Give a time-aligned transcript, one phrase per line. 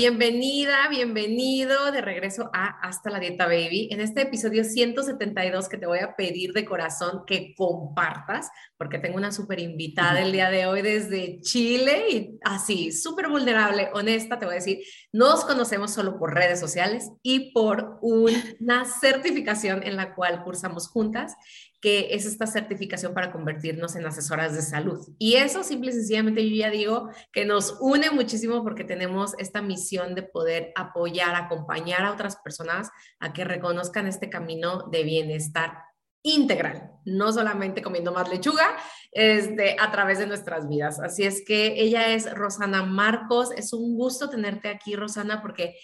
[0.00, 3.88] Bienvenida, bienvenido de regreso a Hasta la Dieta Baby.
[3.90, 9.16] En este episodio 172 que te voy a pedir de corazón que compartas, porque tengo
[9.16, 14.44] una súper invitada el día de hoy desde Chile y así, súper vulnerable, honesta, te
[14.44, 14.78] voy a decir,
[15.10, 21.34] nos conocemos solo por redes sociales y por una certificación en la cual cursamos juntas
[21.80, 25.06] que es esta certificación para convertirnos en asesoras de salud.
[25.18, 29.62] Y eso simple y sencillamente yo ya digo que nos une muchísimo porque tenemos esta
[29.62, 35.78] misión de poder apoyar, acompañar a otras personas a que reconozcan este camino de bienestar
[36.22, 38.76] integral, no solamente comiendo más lechuga,
[39.12, 41.00] este, a través de nuestras vidas.
[41.00, 43.50] Así es que ella es Rosana Marcos.
[43.56, 45.76] Es un gusto tenerte aquí, Rosana, porque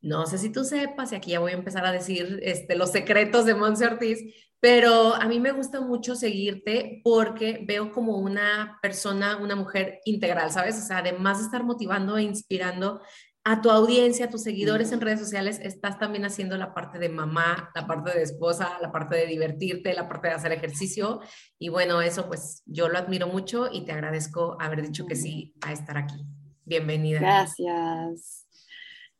[0.00, 2.90] no sé si tú sepas, y aquí ya voy a empezar a decir este, los
[2.90, 4.18] secretos de Monse Ortiz,
[4.62, 10.52] pero a mí me gusta mucho seguirte porque veo como una persona, una mujer integral,
[10.52, 10.78] ¿sabes?
[10.78, 13.00] O sea, además de estar motivando e inspirando
[13.42, 17.08] a tu audiencia, a tus seguidores en redes sociales, estás también haciendo la parte de
[17.08, 21.18] mamá, la parte de esposa, la parte de divertirte, la parte de hacer ejercicio.
[21.58, 25.56] Y bueno, eso pues yo lo admiro mucho y te agradezco haber dicho que sí
[25.60, 26.24] a estar aquí.
[26.64, 27.18] Bienvenida.
[27.18, 28.41] Gracias.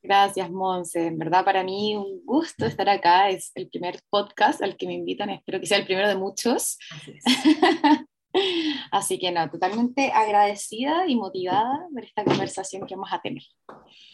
[0.02, 1.06] Gracias, Monse.
[1.06, 3.30] En verdad, para mí un gusto estar acá.
[3.30, 5.30] Es el primer podcast al que me invitan.
[5.30, 6.78] Espero que sea el primero de muchos.
[6.90, 7.12] Así,
[9.20, 13.42] que no, totalmente agradecida y motivada por esta conversación que vamos a tener.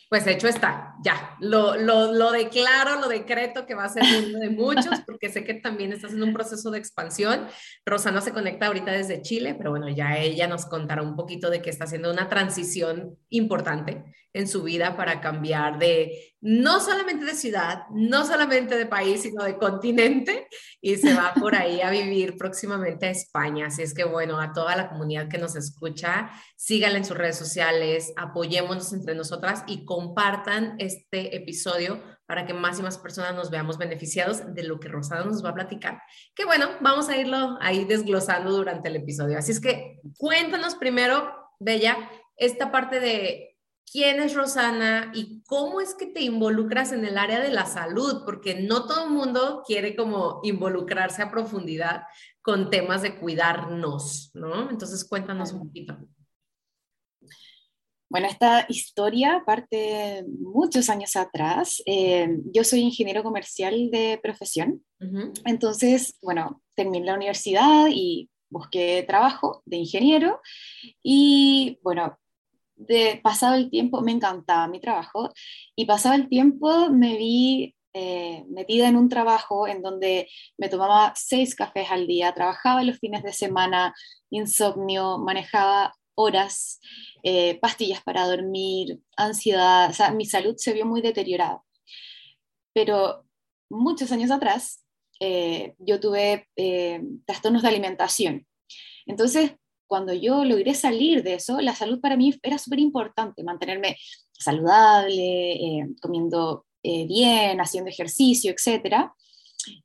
[0.08, 4.38] Pues hecho está, ya, lo, lo, lo, declaro, lo decreto que va a ser uno
[4.38, 7.46] de muchos, porque sé que también estás en un proceso de expansión.
[7.84, 11.60] Rosana se conecta ahorita desde Chile, pero bueno, ya ella nos contará un poquito de
[11.60, 14.02] que está haciendo una transición importante
[14.32, 19.44] en su vida para cambiar de no solamente de ciudad, no solamente de país, sino
[19.44, 20.46] de continente
[20.80, 23.66] y se va por ahí a vivir próximamente a España.
[23.66, 27.36] Así es que bueno, a toda la comunidad que nos escucha, síganla en sus redes
[27.36, 33.50] sociales, apoyémonos entre nosotras y compartan este episodio para que más y más personas nos
[33.50, 36.02] veamos beneficiados de lo que Rosada nos va a platicar.
[36.34, 39.38] Que bueno, vamos a irlo ahí desglosando durante el episodio.
[39.38, 41.96] Así es que cuéntanos primero, Bella,
[42.36, 43.57] esta parte de
[43.90, 48.22] quién es Rosana y cómo es que te involucras en el área de la salud,
[48.24, 52.02] porque no todo el mundo quiere como involucrarse a profundidad
[52.42, 54.70] con temas de cuidarnos, ¿no?
[54.70, 55.98] Entonces cuéntanos un poquito.
[58.10, 61.82] Bueno, esta historia parte muchos años atrás.
[61.84, 64.82] Eh, yo soy ingeniero comercial de profesión.
[65.44, 70.40] Entonces, bueno, terminé la universidad y busqué trabajo de ingeniero.
[71.02, 72.18] Y bueno,
[72.78, 75.30] de pasado el tiempo, me encantaba mi trabajo.
[75.76, 81.12] Y pasado el tiempo me vi eh, metida en un trabajo en donde me tomaba
[81.16, 83.94] seis cafés al día, trabajaba los fines de semana,
[84.30, 86.80] insomnio, manejaba horas,
[87.22, 91.62] eh, pastillas para dormir, ansiedad, o sea, mi salud se vio muy deteriorada.
[92.72, 93.24] Pero
[93.70, 94.84] muchos años atrás
[95.20, 96.48] eh, yo tuve
[97.26, 98.46] trastornos de alimentación.
[99.06, 99.52] Entonces,
[99.88, 103.96] cuando yo logré salir de eso, la salud para mí era súper importante, mantenerme
[104.32, 109.10] saludable, comiendo bien, haciendo ejercicio, etc.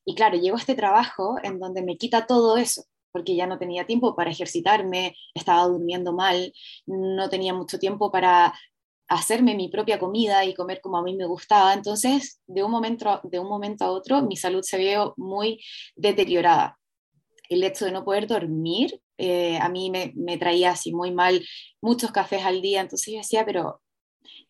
[0.06, 2.84] Y claro, llego a este trabajo en donde me quita todo eso
[3.14, 6.52] porque ya no tenía tiempo para ejercitarme, estaba durmiendo mal,
[6.88, 8.53] no tenía mucho tiempo para
[9.08, 11.75] hacerme mi propia comida y comer como a mí me gustaba.
[11.75, 15.64] Entonces, de un momento, de un momento a otro, mi salud se vio muy
[15.96, 16.80] deteriorada.
[17.50, 21.46] El hecho de no poder dormir eh, a mí me, me, traía así muy mal,
[21.81, 22.82] muchos cafés al día.
[22.82, 23.82] Entonces yo decía, pero,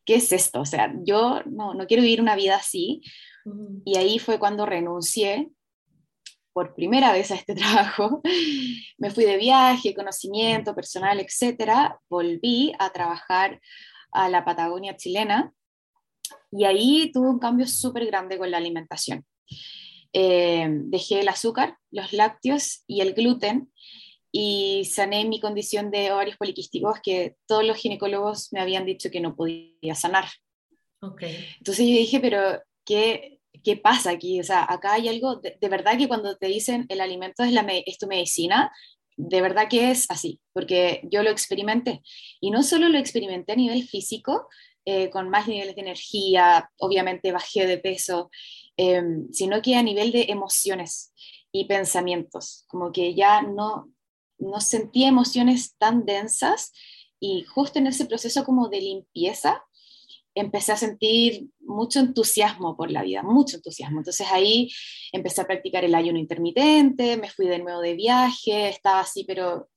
[0.05, 0.61] ¿qué es esto?
[0.61, 3.01] O sea, yo no, no quiero vivir una vida así.
[3.85, 5.49] Y ahí fue cuando renuncié
[6.53, 8.21] por primera vez a este trabajo,
[8.97, 13.59] me fui de viaje, conocimiento personal, etcétera, volví a trabajar
[14.11, 15.51] a la Patagonia chilena
[16.51, 19.25] y ahí tuve un cambio súper grande con la alimentación.
[20.13, 23.71] Eh, dejé el azúcar, los lácteos y el gluten
[24.35, 29.19] y sané mi condición de ovarios poliquísticos que todos los ginecólogos me habían dicho que
[29.19, 30.25] no podía sanar.
[30.99, 31.45] Okay.
[31.59, 34.39] Entonces yo dije, pero ¿qué, ¿qué pasa aquí?
[34.39, 37.61] O sea, acá hay algo, de, verdad que cuando te dicen el alimento es, la,
[37.85, 38.71] es tu medicina,
[39.17, 42.01] de verdad que es así, porque yo lo experimenté.
[42.41, 44.47] Y no solo lo experimenté a nivel físico,
[44.83, 48.31] eh, con más niveles de energía, obviamente bajé de peso,
[48.77, 51.13] em, sino que a nivel de emociones
[51.51, 53.93] y pensamientos, como que ya no,
[54.37, 56.71] no sentía emociones tan densas
[57.19, 59.63] y justo en ese proceso como de limpieza
[60.35, 63.99] empecé a sentir mucho entusiasmo por la vida, mucho entusiasmo.
[63.99, 64.69] Entonces ahí
[65.11, 69.69] empecé a practicar el ayuno intermitente, me fui de nuevo de viaje, estaba así, pero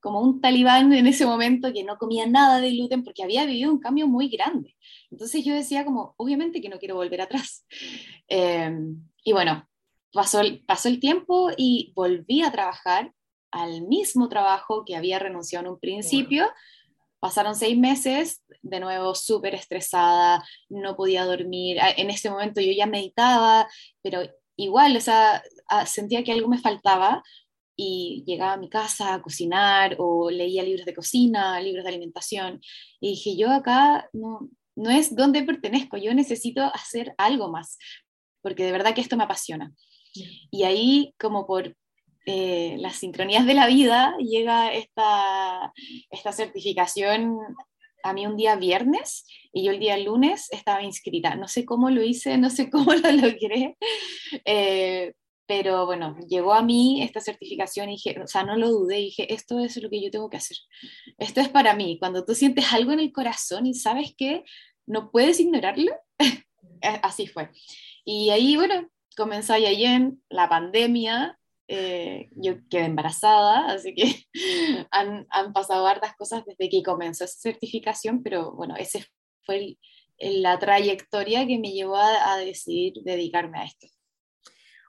[0.00, 3.70] como un talibán en ese momento que no comía nada de gluten porque había vivido
[3.70, 4.76] un cambio muy grande.
[5.10, 7.66] Entonces yo decía como, obviamente que no quiero volver atrás.
[8.32, 9.68] Em, y bueno,
[10.12, 13.12] pasó el, pasó el tiempo y volví a trabajar
[13.50, 16.50] al mismo trabajo que había renunciado en un principio.
[17.20, 21.78] Pasaron seis meses, de nuevo súper estresada, no podía dormir.
[21.96, 23.68] En ese momento yo ya meditaba,
[24.02, 24.22] pero
[24.56, 25.42] igual, o sea,
[25.86, 27.22] sentía que algo me faltaba
[27.76, 32.60] y llegaba a mi casa a cocinar o leía libros de cocina, libros de alimentación.
[33.00, 37.78] Y dije, yo acá no, no es donde pertenezco, yo necesito hacer algo más,
[38.42, 39.72] porque de verdad que esto me apasiona.
[40.50, 41.76] Y ahí, como por
[42.26, 45.72] eh, las sincronías de la vida, llega esta,
[46.10, 47.38] esta certificación
[48.02, 51.34] a mí un día viernes y yo el día lunes estaba inscrita.
[51.34, 53.76] No sé cómo lo hice, no sé cómo lo logré,
[54.44, 55.14] eh,
[55.46, 59.34] pero bueno, llegó a mí esta certificación y dije, o sea, no lo dudé, dije,
[59.34, 60.56] esto es lo que yo tengo que hacer.
[61.18, 61.98] Esto es para mí.
[61.98, 64.44] Cuando tú sientes algo en el corazón y sabes que
[64.86, 65.92] no puedes ignorarlo,
[67.02, 67.50] así fue.
[68.04, 71.39] Y ahí, bueno, comenzó en la pandemia,
[71.72, 74.26] eh, yo quedé embarazada, así que
[74.90, 78.98] han, han, pasado hartas cosas desde que comenzó esa certificación, pero bueno, esa
[79.46, 79.78] fue
[80.18, 83.86] la trayectoria que me llevó a, decidir dedicarme a esto.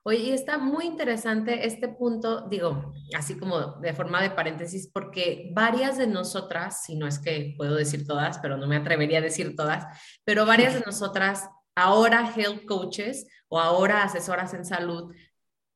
[0.03, 5.99] Oye, está muy interesante este punto, digo, así como de forma de paréntesis, porque varias
[5.99, 9.55] de nosotras, si no es que puedo decir todas, pero no me atrevería a decir
[9.55, 9.85] todas,
[10.25, 15.13] pero varias de nosotras, ahora health coaches o ahora asesoras en salud,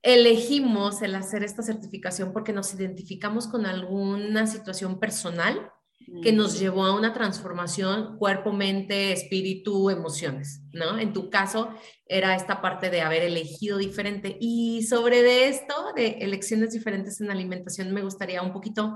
[0.06, 5.72] elegimos el hacer esta certificación porque nos identificamos con alguna situación personal
[6.22, 11.00] que nos llevó a una transformación cuerpo, mente, espíritu, emociones, ¿no?
[11.00, 11.70] En tu caso
[12.06, 14.38] era esta parte de haber elegido diferente.
[14.40, 18.94] Y sobre de esto, de elecciones diferentes en alimentación, me gustaría un poquito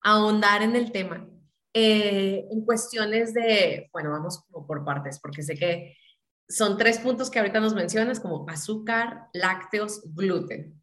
[0.00, 1.28] ahondar en el tema.
[1.74, 5.94] Eh, en cuestiones de, bueno, vamos por partes, porque sé que
[6.48, 10.80] son tres puntos que ahorita nos mencionas, como azúcar, lácteos, gluten.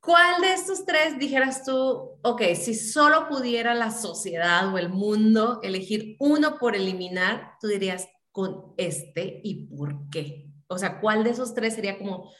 [0.00, 1.74] ¿Cuál de estos tres dijeras tú,
[2.22, 8.08] ok, si solo pudiera la sociedad o el mundo elegir uno por eliminar, tú dirías
[8.30, 10.48] con este y por qué?
[10.68, 12.30] O sea, ¿cuál de esos tres sería como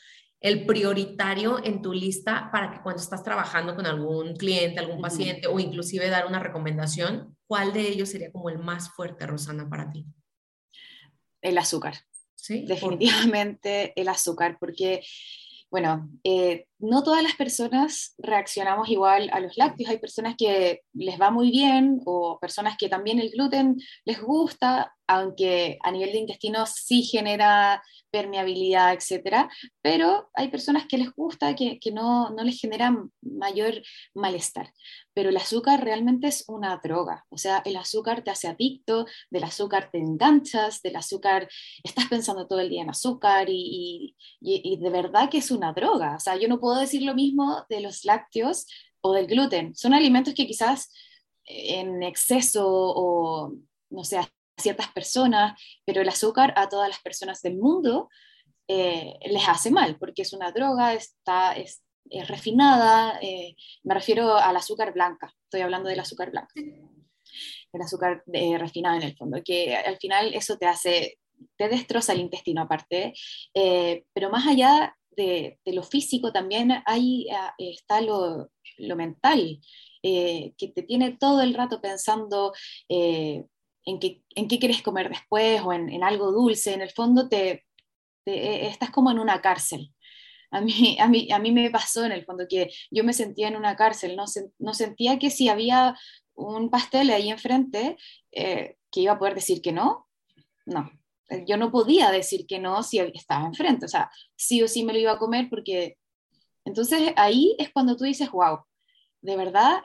[0.40, 5.48] el prioritario en tu lista para que cuando estás trabajando con algún cliente, algún paciente
[5.48, 9.90] o inclusive dar una recomendación, cuál de ellos sería como el más fuerte, Rosana, para
[9.90, 10.06] ti?
[11.48, 11.94] El azúcar.
[12.34, 12.64] ¿Sí?
[12.66, 15.02] Definitivamente el azúcar, porque,
[15.70, 19.90] bueno, eh, no todas las personas reaccionamos igual a los lácteos.
[19.90, 24.94] Hay personas que les va muy bien o personas que también el gluten les gusta,
[25.06, 29.48] aunque a nivel de intestino sí genera permeabilidad, etcétera,
[29.82, 33.82] pero hay personas que les gusta, que, que no, no, les genera mayor
[34.14, 34.72] malestar.
[35.12, 39.44] Pero el azúcar realmente es una droga, o sea, el azúcar te hace adicto, del
[39.44, 41.48] azúcar te enganchas, del azúcar
[41.84, 45.72] estás pensando todo el día en azúcar y, y, y de verdad que es una
[45.72, 46.16] droga.
[46.16, 48.66] O sea, yo no puedo decir lo mismo de los lácteos
[49.00, 49.74] o del gluten.
[49.74, 50.92] Son alimentos que quizás
[51.44, 53.52] en exceso o,
[53.90, 54.20] no sé,
[54.58, 58.08] ciertas personas, pero el azúcar a todas las personas del mundo
[58.68, 61.82] eh, les hace mal, porque es una droga, está, es,
[62.28, 66.54] refinada, eh, me refiero al azúcar blanca, estoy hablando del azúcar blanca,
[67.72, 71.18] el azúcar eh, refinado en el fondo, que al final eso te hace,
[71.56, 73.12] te destroza el intestino aparte,
[73.52, 77.26] pero más allá de, lo físico también ahí
[77.58, 79.60] está lo, lo mental,
[80.02, 82.52] que te tiene todo el rato pensando
[83.86, 87.64] en qué, en qué quieres comer después o en, algo dulce, en el fondo te,
[88.26, 89.94] eh, estás como en una cárcel.
[90.50, 93.48] A mí, a, mí, a mí me pasó en el fondo que yo me sentía
[93.48, 94.24] en una cárcel, no,
[94.58, 95.96] no sentía que si había
[96.34, 97.96] un pastel ahí enfrente,
[98.32, 100.08] eh, que iba a poder decir que no.
[100.66, 100.90] No,
[101.46, 104.92] yo no podía decir que no si estaba enfrente, o sea, sí o sí me
[104.92, 105.98] lo iba a comer porque...
[106.64, 108.58] Entonces ahí es cuando tú dices, wow,
[109.20, 109.82] de verdad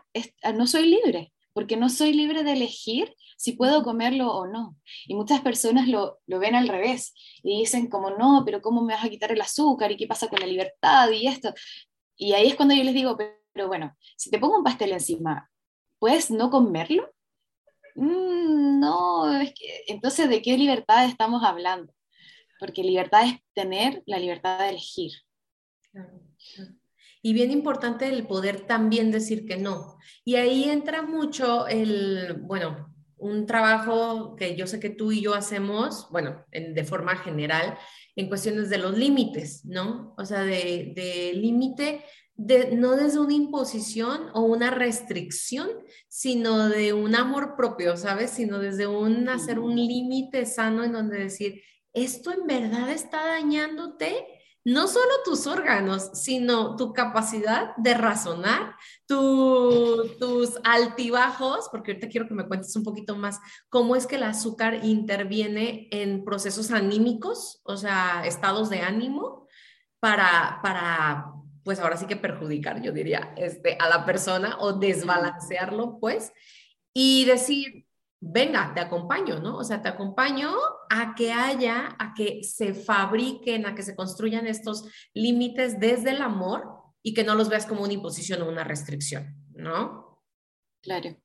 [0.55, 4.77] no soy libre, porque no soy libre de elegir si puedo comerlo o no.
[5.07, 8.93] Y muchas personas lo, lo, ven al revés y dicen como, no, pero ¿cómo me
[8.93, 9.91] vas a quitar el azúcar?
[9.91, 11.10] ¿Y qué pasa con la libertad?
[11.10, 11.53] Y esto.
[12.15, 13.17] Y ahí es cuando yo les digo,
[13.53, 15.50] pero, bueno, si te pongo un pastel encima,
[15.98, 17.12] ¿puedes no comerlo?
[17.95, 19.41] Mm, no,
[19.88, 21.93] entonces, ¿de qué libertad estamos hablando?
[22.60, 25.12] Porque libertad es tener la libertad de elegir.
[27.21, 29.98] Y bien importante el poder también decir que no.
[30.25, 35.36] Y ahí entra mucho el, bueno, un trabajo que yo sé que tú y yo
[35.36, 37.77] hacemos, bueno, de forma general,
[38.15, 40.15] en cuestiones de los límites, ¿no?
[40.17, 42.03] O sea, de, de límite
[42.74, 45.69] no desde una imposición o una restricción,
[46.07, 48.31] sino de un amor propio, ¿sabes?
[48.31, 51.62] Sino desde un hacer un límite sano en donde decir,
[51.93, 54.25] esto en verdad está dañándote,
[54.63, 58.75] no solo tus órganos, sino tu capacidad de razonar,
[59.07, 64.24] tus altibajos, porque ahorita quiero que me cuentes un poquito más cómo es que el
[64.24, 69.48] azúcar interviene en procesos anímicos, o sea, estados de ánimo,
[70.00, 76.00] para, para pues ahora sí que perjudicar, yo diría, este, a la persona o desbalancearlo,
[76.00, 76.34] pues,
[76.94, 77.86] y decir,
[78.20, 79.58] venga, te acompaño, ¿no?
[79.58, 80.53] O sea, te acompaño
[80.89, 86.22] a que haya, a que se fabriquen, a que se construyan estos límites desde el
[86.22, 86.63] amor
[87.03, 90.24] y que no los veas como una imposición o una restricción, ¿no?
[90.82, 91.18] Claro.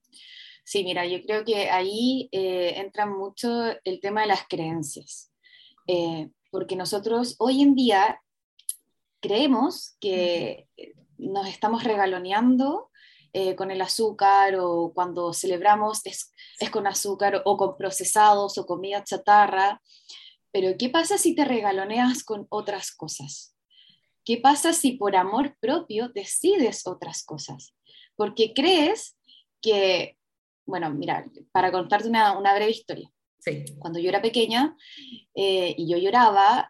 [0.64, 3.48] Sí, mira, yo creo que ahí eh, entra mucho
[3.84, 5.30] el tema de las creencias,
[5.86, 8.20] eh, porque nosotros hoy en día
[9.20, 10.68] creemos que
[11.18, 12.90] nos estamos regaloneando
[13.32, 16.32] eh, con el azúcar o cuando celebramos es,
[16.70, 19.82] con azúcar o con procesados o comida chatarra.
[20.52, 23.54] Pero ¿qué pasa si te regaloneas con otras cosas?
[24.24, 27.74] ¿Qué pasa si por amor propio decides otras cosas?
[28.16, 29.18] Porque crees
[29.60, 30.16] que,
[30.64, 33.12] bueno, mira, para contarte una, breve historia.
[33.78, 34.76] Cuando yo era pequeña
[35.34, 36.68] eh, y yo lloraba,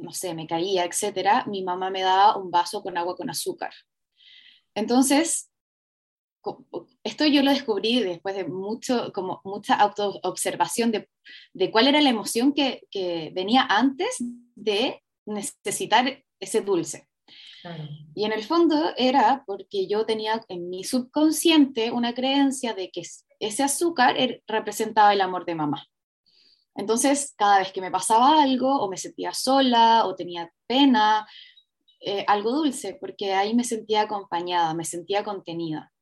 [0.00, 3.72] no sé, me caía, etcétera, mi mamá me daba un vaso con agua con azúcar.
[4.74, 5.50] Entonces,
[7.04, 11.08] esto yo lo descubrí después de mucho, como mucha autoobservación de,
[11.52, 14.16] de cuál era la emoción que, que, venía antes
[14.54, 17.06] de necesitar ese dulce.
[18.14, 23.02] Y en el fondo era porque yo tenía en mi subconsciente una creencia de que
[23.38, 25.86] ese azúcar er, representaba el amor de mamá.
[26.74, 31.26] Entonces, cada vez que me pasaba algo o me sentía sola o tenía pena,
[32.00, 35.92] eh, algo dulce, porque ahí me sentía acompañada, me sentía contenida.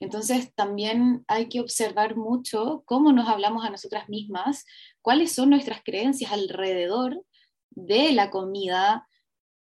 [0.00, 4.64] Entonces, también hay que observar mucho cómo nos hablamos a nosotras mismas,
[5.02, 7.24] cuáles son nuestras creencias alrededor
[7.70, 9.06] de la comida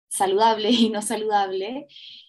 [0.10, 1.88] saludable y no saludable,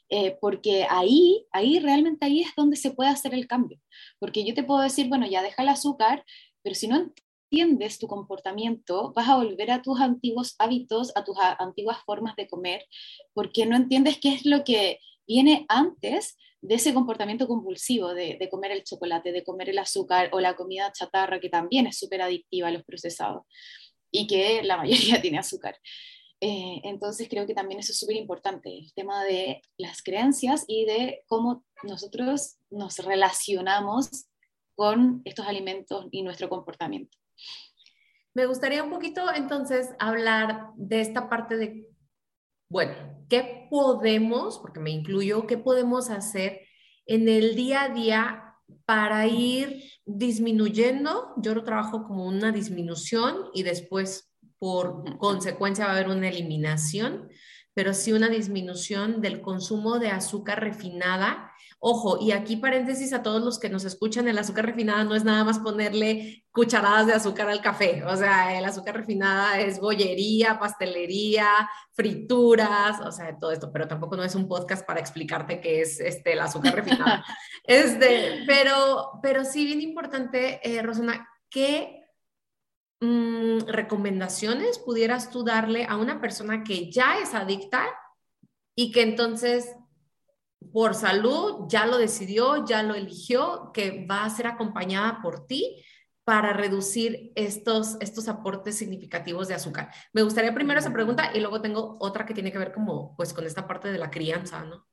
[0.08, 3.80] eh, porque ahí, ahí realmente ahí es donde se puede hacer el cambio.
[4.18, 6.24] Porque yo te puedo decir, bueno, ya deja el azúcar,
[6.62, 7.10] pero si no
[7.50, 12.46] entiendes tu comportamiento, vas a volver a tus antiguos hábitos, a tus antiguas formas de
[12.46, 12.86] comer,
[13.34, 18.70] porque no entiendes qué es lo que viene antes de ese comportamiento compulsivo de, comer
[18.70, 22.68] el chocolate, de comer el azúcar o la comida chatarra, que también es súper adictiva
[22.68, 23.42] a los procesados
[24.12, 25.76] y que la mayoría tiene azúcar.
[26.40, 30.84] Eh, entonces creo que también eso es súper importante, el tema de las creencias y
[30.84, 34.26] de cómo nosotros nos relacionamos
[34.76, 37.18] con estos alimentos y nuestro comportamiento.
[38.34, 41.88] Me gustaría un poquito entonces hablar de esta parte de,
[42.68, 42.92] bueno,
[43.28, 46.60] ¿qué podemos, porque me incluyo, qué podemos hacer
[47.06, 48.54] en el día a día
[48.84, 51.34] para ir disminuyendo?
[51.38, 57.28] Yo lo trabajo como una disminución y después por consecuencia va a haber una eliminación,
[57.74, 61.49] pero sí una disminución del consumo de azúcar refinada
[61.82, 65.24] Ojo, y aquí paréntesis a todos los que nos escuchan, el azúcar refinada no es
[65.24, 70.58] nada más ponerle cucharadas de azúcar al café, o sea, el azúcar refinada es bollería,
[70.58, 75.80] pastelería, frituras, o sea, todo esto, pero tampoco no es un podcast para explicarte qué
[75.80, 77.24] es este, el azúcar refinada.
[77.64, 82.04] este, pero, pero sí, bien importante, eh, Rosana, ¿qué
[83.00, 87.86] mm, recomendaciones pudieras tú darle a una persona que ya es adicta
[88.76, 89.76] y que entonces
[90.72, 95.82] por salud ya lo decidió, ya lo eligió, que va a ser acompañada por ti
[96.24, 99.92] para reducir estos, estos aportes significativos de azúcar.
[100.12, 103.32] Me gustaría primero esa pregunta y luego tengo otra que tiene que ver como pues
[103.32, 104.86] con esta parte de la crianza, ¿no?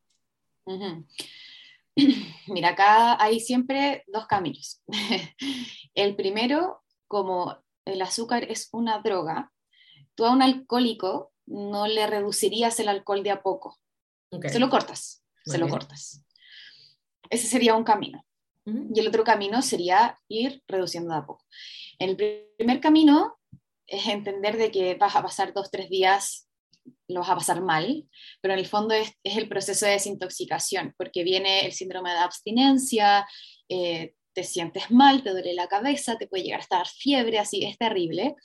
[2.47, 4.81] Mira, acá hay siempre dos caminos.
[5.93, 9.51] el primero, como el azúcar es una droga,
[10.15, 13.77] tú a un alcohólico no le reducirías el alcohol de a poco.
[14.49, 16.23] Se lo cortas se lo cortas.
[17.29, 18.23] Ese sería un camino.
[18.93, 21.45] Y el otro camino sería ir reduciendo de a poco.
[21.99, 22.17] El
[22.57, 23.37] primer camino
[23.85, 26.49] es entender de que vas a pasar dos, tres días,
[27.07, 28.05] lo vas a pasar mal,
[28.41, 33.25] pero en el fondo es, el proceso de desintoxicación, porque viene el síndrome de abstinencia,
[33.69, 37.63] eh, te sientes mal, te duele la cabeza, te puede llegar a estar fiebre, así,
[37.63, 38.35] es terrible.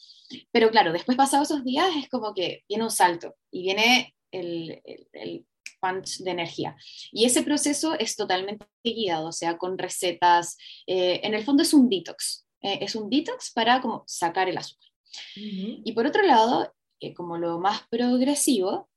[0.50, 4.80] Pero claro, después pasados esos días es como que viene un salto y viene el,
[5.12, 5.47] el,
[5.82, 6.76] punch de energía.
[7.10, 10.56] Y ese proceso es totalmente guiado, o sea, con recetas.
[10.86, 14.58] Eh, en el fondo es un detox, eh, es un detox para como sacar el
[14.58, 14.88] azúcar.
[15.34, 18.88] Y por otro lado, eh, como lo más progresivo,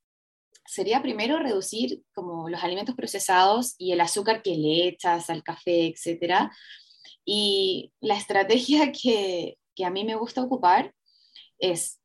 [0.66, 5.88] sería primero reducir como los alimentos procesados y el azúcar que le echas al café,
[5.88, 6.50] etc.
[7.26, 10.94] Y la estrategia que, que a mí me gusta ocupar
[11.58, 12.00] es,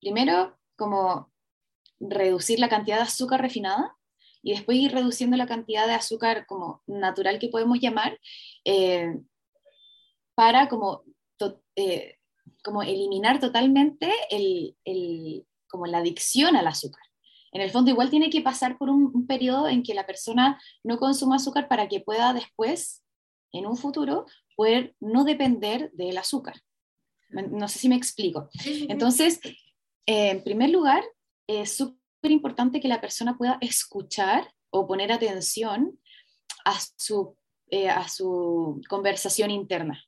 [0.00, 1.29] primero, como
[2.00, 3.96] reducir la cantidad de azúcar refinada
[4.42, 8.18] y después ir reduciendo la cantidad de azúcar como natural que podemos llamar
[8.64, 9.14] eh,
[10.34, 11.04] para como,
[11.76, 12.16] eh,
[12.64, 17.02] como eliminar totalmente el, el, como la adicción al azúcar.
[17.52, 20.60] En el fondo igual tiene que pasar por un, un, periodo en que la persona
[20.84, 23.02] no consuma azúcar para que pueda después,
[23.52, 24.24] en un futuro,
[24.56, 26.54] poder no depender del azúcar.
[27.30, 28.48] No sé si me explico.
[28.88, 29.40] Entonces,
[30.06, 31.04] eh, en primer lugar,
[31.58, 35.98] es súper importante que la persona pueda escuchar o poner atención
[36.64, 37.36] a su,
[37.70, 40.04] eh, a su conversación interna.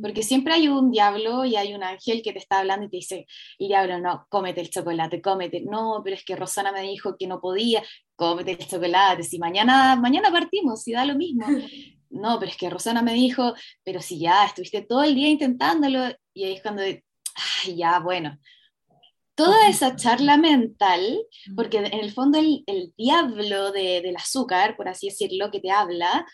[0.00, 2.96] Porque siempre hay un diablo y hay un ángel que te está hablando y te
[2.96, 3.26] dice,
[3.58, 5.62] y diablo, no, cómete el chocolate, cómete.
[5.62, 7.82] No, pero es que Rosana me dijo que no podía,
[8.16, 9.22] cómete el chocolate.
[9.22, 11.46] Si mañana, mañana partimos, si da lo mismo.
[12.14, 16.14] No, pero es que Rosana me dijo, pero si ya estuviste todo el día intentándolo,
[16.34, 18.38] y ahí es cuando, ay, ya, bueno.
[19.34, 21.18] Toda esa charla mental,
[21.56, 25.70] porque en el fondo el, el diablo de, del azúcar, por así decirlo, que te
[25.70, 26.26] habla,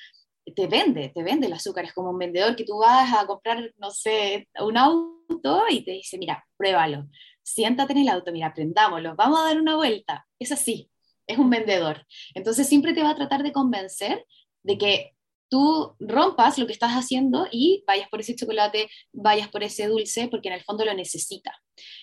[0.54, 1.84] te vende, te vende el azúcar.
[1.84, 5.92] Es como un vendedor que tú vas a comprar, no sé, un auto y te
[5.92, 7.08] dice, mira, pruébalo,
[7.42, 10.26] siéntate en el auto, mira, aprendámoslo, vamos a dar una vuelta.
[10.38, 10.90] Es así,
[11.26, 12.06] es un vendedor.
[12.34, 14.24] Entonces siempre te va a tratar de convencer
[14.62, 15.12] de que
[15.48, 20.28] tú rompas lo que estás haciendo y vayas por ese chocolate, vayas por ese dulce,
[20.28, 21.54] porque en el fondo lo necesita.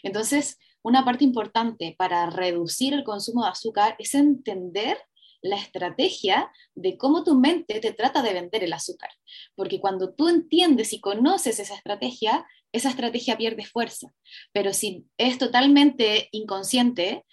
[0.02, 5.00] Entonces, una parte importante para reducir el consumo de azúcar es entender
[5.42, 9.10] la estrategia de cómo tu mente te trata de vender el azúcar.
[9.56, 14.14] Porque cuando tú entiendes y conoces esa estrategia, esa estrategia pierde fuerza.
[14.52, 17.26] Pero si es totalmente inconsciente,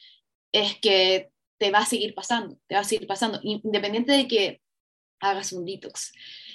[0.53, 4.62] es que te va a seguir pasando, te va a seguir pasando, independiente de que
[5.23, 6.13] hagas un detox.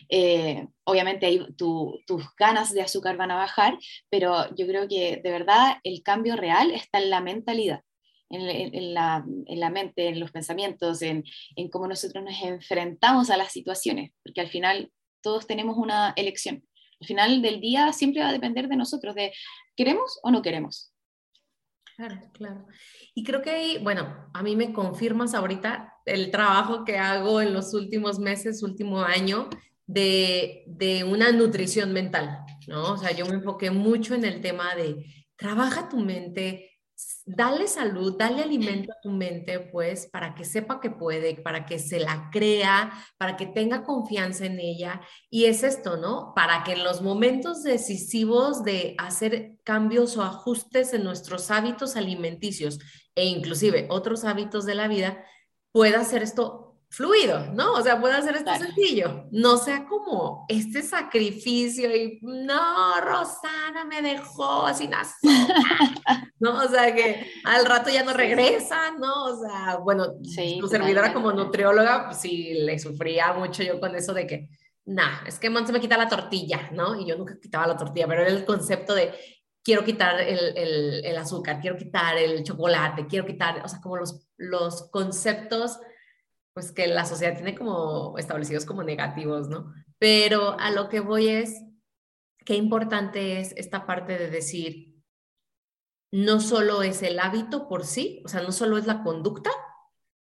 [0.10, 3.78] Eh, obviamente tus ganas de azúcar van a bajar,
[4.10, 7.82] pero yo creo que de verdad el cambio real está en la mentalidad
[8.30, 11.24] en, la, en, la, mente, en los pensamientos, en,
[11.56, 16.64] en cómo nosotros nos enfrentamos a las situaciones, porque al final todos tenemos una elección.
[17.00, 19.34] Al final del día siempre va a depender de nosotros, de
[19.76, 20.94] queremos o no queremos.
[21.96, 22.68] Claro, claro.
[23.16, 27.74] Y creo que, bueno, a mí me confirmas ahorita el trabajo que hago en los
[27.74, 29.50] últimos meses, último año,
[29.86, 32.94] de, de una nutrición mental, ¿no?
[32.94, 35.06] O sea, yo me enfoqué mucho en el tema de
[35.38, 36.78] trabaja tu mente,
[37.26, 41.78] dale salud, dale alimento a tu mente, pues, para que sepa que puede, para que
[41.78, 45.02] se la crea, para que tenga confianza en ella.
[45.30, 46.34] Y es esto, ¿no?
[46.36, 52.80] Para que en los momentos decisivos de hacer cambios o ajustes en nuestros hábitos alimenticios
[53.16, 55.24] e inclusive otros hábitos de la vida,
[55.78, 57.74] pueda hacer esto fluido, ¿no?
[57.74, 64.02] O sea, puede hacer esto sencillo, no sea como este sacrificio y no, Rosana me
[64.02, 66.64] dejó sin azúcar, ¿no?
[66.64, 69.26] O sea, que al rato ya no regresa, ¿no?
[69.26, 70.14] O sea, bueno,
[70.60, 74.50] tu servidora como nutrióloga, pues sí, le sufría mucho yo con eso de que,
[74.86, 77.00] nah, es que se me quita la tortilla, ¿no?
[77.00, 79.14] Y yo nunca quitaba la tortilla, pero era el concepto de
[79.64, 83.98] quiero quitar el, el, el azúcar, quiero quitar el chocolate, quiero quitar, o sea, como
[83.98, 85.80] los, los conceptos
[86.54, 89.76] pues que la sociedad tiene como establecidos como negativos, ¿no?
[90.00, 91.62] Pero a lo que voy es,
[92.46, 94.96] qué importante es esta parte de decir,
[96.12, 99.52] no solo es el hábito por sí, o sea, no solo es la conducta,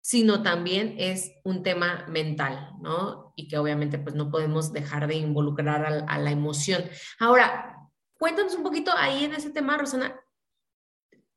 [0.00, 3.32] sino también es un tema mental, ¿no?
[3.36, 6.82] Y que obviamente pues no podemos dejar de involucrar a, a la emoción.
[7.20, 7.78] Ahora,
[8.18, 10.20] cuéntanos un poquito ahí en ese tema, Rosana,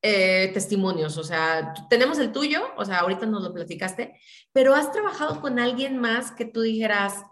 [0.10, 4.18] eh, testimonios, o sea, tenemos el tuyo, o sea, ahorita nos lo platicaste,
[4.54, 7.26] pero has trabajado con alguien más que tú dijeras,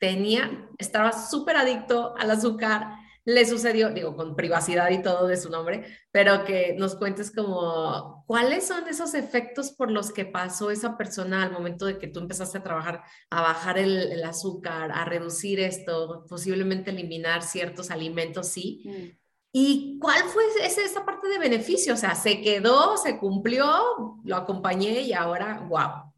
[0.00, 2.94] tenía, estaba súper adicto al azúcar,
[3.26, 8.24] le sucedió, digo, con privacidad y todo de su nombre, pero que nos cuentes como,
[8.26, 12.20] ¿cuáles son esos efectos por los que pasó esa persona al momento de que tú
[12.20, 18.84] empezaste a trabajar, a bajar el, azúcar, a reducir esto, posiblemente eliminar ciertos alimentos, sí?
[18.86, 19.21] Mm.
[19.52, 21.92] ¿Y cuál fue esa parte de beneficio?
[21.92, 26.12] O sea, se quedó, se cumplió, lo acompañé y ahora, wow.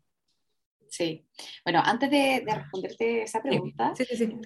[0.89, 1.27] Sí.
[1.65, 3.93] Bueno, antes de, responderte esa pregunta,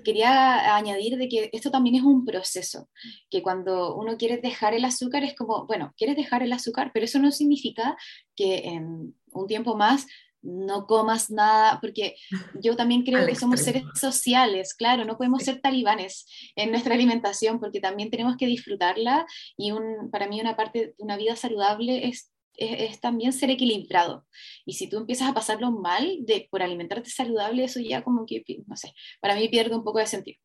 [0.03, 2.89] quería añadir de que esto también es un proceso,
[3.29, 7.05] que cuando uno quiere dejar el azúcar es como, bueno, quieres dejar el azúcar, pero
[7.05, 7.99] eso no significa
[8.35, 10.07] que en un tiempo más
[10.49, 12.17] no comas nada, porque
[12.61, 17.61] yo también creo que somos seres sociales, claro, no podemos ser talibanes en nuestra alimentación,
[17.61, 22.09] porque también tenemos que disfrutarla y un, para mí una parte de una vida saludable
[22.09, 24.27] es es, también ser equilibrado.
[24.67, 28.43] Y si tú empiezas a pasarlo mal de, por alimentarte saludable, eso ya como que,
[28.67, 30.39] no sé, para mí pierde un poco de sentido.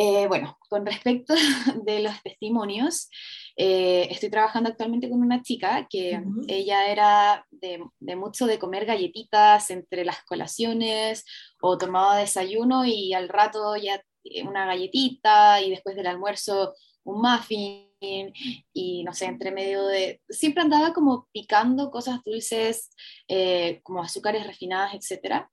[0.00, 1.34] Eh, bueno, con respecto
[1.84, 3.10] de los testimonios,
[3.56, 8.86] eh, estoy trabajando actualmente con una chica que ella era de, de, mucho de comer
[8.86, 11.24] galletitas entre las colaciones
[11.60, 14.00] o tomaba desayuno y al rato ya
[14.44, 17.88] una galletita y después del almuerzo un muffin
[18.72, 20.20] y no sé, entre medio de...
[20.28, 22.90] Siempre andaba como picando cosas dulces,
[23.26, 25.48] eh, como azúcares refinadas, etc.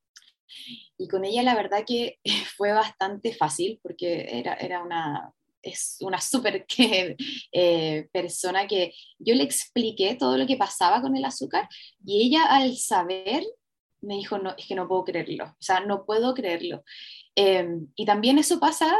[0.97, 2.19] Y con ella la verdad que
[2.57, 6.65] fue bastante fácil porque era, era una, es una súper
[7.51, 11.67] eh, persona que yo le expliqué todo lo que pasaba con el azúcar
[12.05, 13.43] y ella al saber
[14.01, 16.83] me dijo, no, es que no puedo creerlo, o sea, no puedo creerlo.
[17.35, 18.95] Em, y también eso pasa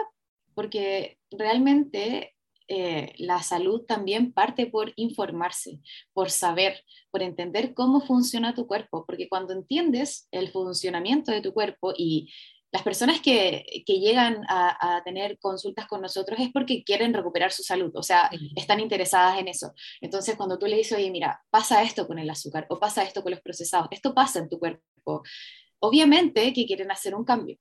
[0.55, 2.34] porque realmente
[2.67, 5.79] eh, la salud también parte por informarse,
[6.13, 11.53] por saber, por entender cómo funciona tu cuerpo, porque cuando entiendes el funcionamiento de tu
[11.53, 12.33] cuerpo y
[12.71, 17.91] las personas que, llegan a, tener consultas con nosotros es porque quieren recuperar su salud,
[17.95, 19.73] o sea, están interesadas en eso.
[20.01, 23.23] Entonces, cuando tú le dices, oye, mira, pasa esto con el azúcar o pasa esto
[23.23, 25.23] con los procesados, esto pasa en tu cuerpo,
[25.79, 27.57] obviamente que quieren hacer un cambio.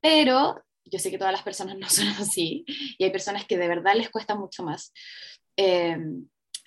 [0.00, 2.64] Pero yo sé que todas las personas no son así
[2.98, 4.92] y hay personas que de verdad les cuesta mucho más.
[5.56, 5.98] Eh,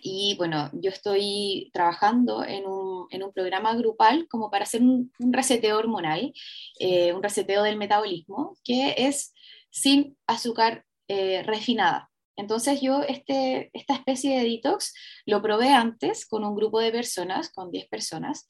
[0.08, 5.12] y bueno, yo estoy trabajando en un, en un, programa grupal como para hacer un,
[5.20, 6.32] reseteo hormonal,
[6.80, 9.34] eh, un reseteo del metabolismo, que es
[9.72, 12.12] sin azúcar eh, refinada.
[12.36, 14.94] Entonces yo este, esta especie de detox
[15.26, 18.48] lo probé antes con un grupo de personas, con 10 personas,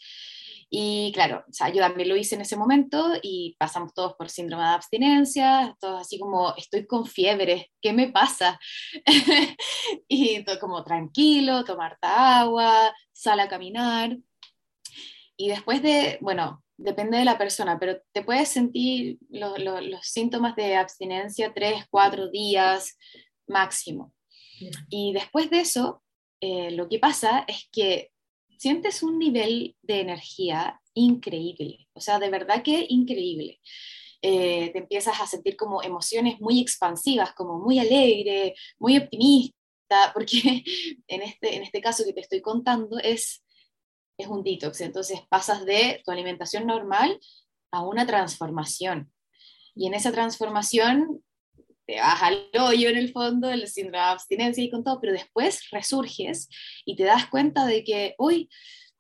[0.69, 4.30] y claro, o sea, yo también lo hice en ese momento y pasamos todos por
[4.30, 8.60] síndrome de abstinencia, todos así como, estoy con fiebre, ¿qué me pasa?
[10.08, 14.17] y todo como tranquilo, tomar agua, sal a caminar.
[15.38, 20.75] Y después de, bueno, depende de la persona, pero te puedes sentir los síntomas de
[20.75, 22.97] abstinencia tres, cuatro días
[23.47, 24.13] máximo.
[24.89, 26.04] Y después de eso,
[26.41, 28.12] eh, lo que pasa es que
[28.57, 33.59] sientes un nivel de energía increíble, o sea, de verdad que increíble.
[34.21, 40.63] Eh, te empiezas a sentir como emociones muy expansivas, como muy alegre, muy optimista, porque
[41.07, 43.43] en este, en este caso que te estoy contando es,
[44.17, 47.19] es un detox, entonces pasas de tu alimentación normal
[47.71, 49.11] a una transformación.
[49.75, 51.23] Y en esa transformación
[51.85, 55.13] te vas al hoyo en el fondo, el síndrome de abstinencia y con todo, pero
[55.13, 56.49] después resurges
[56.85, 58.49] y te das cuenta de que, hoy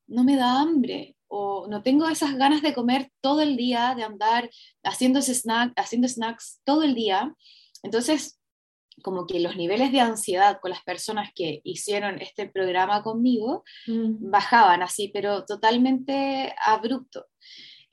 [0.07, 4.03] no me da hambre o no tengo esas ganas de comer todo el día, de
[4.03, 4.49] andar
[4.83, 7.33] haciendo, snack, haciendo snacks todo el día.
[7.83, 8.39] Entonces,
[9.03, 14.29] como que los niveles de ansiedad con las personas que hicieron este programa conmigo mm.
[14.29, 17.25] bajaban así, pero totalmente abrupto.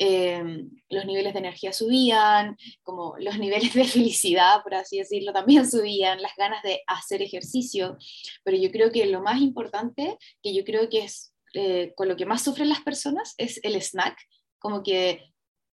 [0.05, 5.65] Em, los niveles de energía subían, como los niveles de felicidad, por así decirlo, también
[5.71, 7.97] subían, las ganas de hacer ejercicio,
[8.43, 12.17] pero yo creo que lo más importante, que yo creo que es eh, con lo
[12.17, 14.17] que más sufren las personas, es el snack,
[14.59, 15.23] como que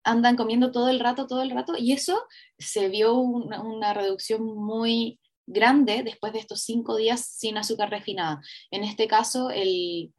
[0.04, 2.22] andan comiendo todo el rato, todo el rato, y eso
[2.58, 8.42] se vio una, una reducción muy grande después de estos cinco días sin azúcar refinada.
[8.70, 10.12] En este caso, el,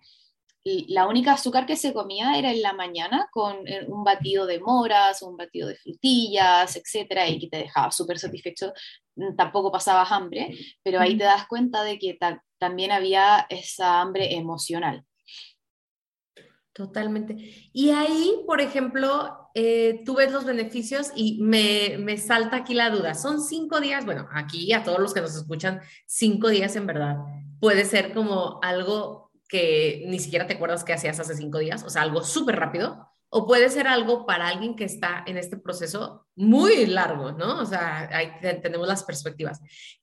[0.63, 4.60] la única azúcar que se comía era en la mañana con eh, un batido de
[4.60, 8.74] moras, un batido de frutillas, etcétera, y que te dejaba súper satisfecho.
[9.15, 12.17] Mm, tampoco pasabas hambre, pero ahí te das cuenta de que
[12.58, 15.06] también había esa hambre emocional.
[16.74, 17.36] Totalmente.
[17.74, 22.89] Y ahí, por ejemplo, eh, tú ves los beneficios y me, me, salta aquí la
[22.89, 23.15] duda.
[23.15, 27.17] Son cinco días, bueno, aquí a todos los que nos escuchan, cinco días en verdad.
[27.60, 31.89] Puede ser como algo que ni siquiera te acuerdas que hacías hace cinco días, o
[31.89, 36.27] sea, algo súper rápido, o puede ser algo para alguien que está en este proceso
[36.35, 37.59] muy largo, ¿no?
[37.59, 38.31] O sea, ahí
[38.62, 39.59] tenemos las perspectivas.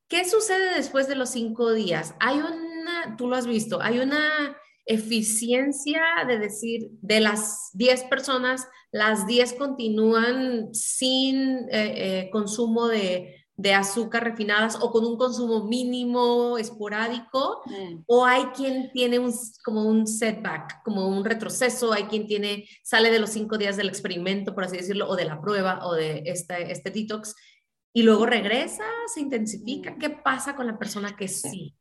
[0.08, 2.14] ¿Qué sucede después de los cinco días?
[2.20, 8.68] Hay una, tú lo has visto, hay una eficiencia de decir, de las 10 personas,
[8.92, 15.64] las 10 continúan sin eh, eh, consumo de, de azúcar refinadas o con un consumo
[15.64, 18.02] mínimo, esporádico, mm.
[18.06, 19.32] o hay quien tiene un,
[19.64, 23.88] como un setback, como un retroceso, hay quien tiene, sale de los cinco días del
[23.88, 27.34] experimento, por así decirlo, o de la prueba o de este, este detox,
[27.94, 29.92] y luego regresa, se intensifica.
[29.92, 29.98] Mm.
[29.98, 31.74] ¿Qué pasa con la persona que sí?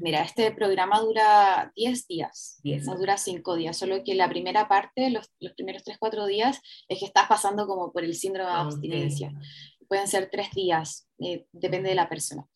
[0.00, 5.08] Mira, este programa dura 10 días, no dura 5 días, solo que la primera parte,
[5.08, 9.32] los, los primeros 3-4 días, es que estás pasando como por el síndrome de abstinencia
[9.88, 12.46] pueden ser tres días, eh, depende de la persona.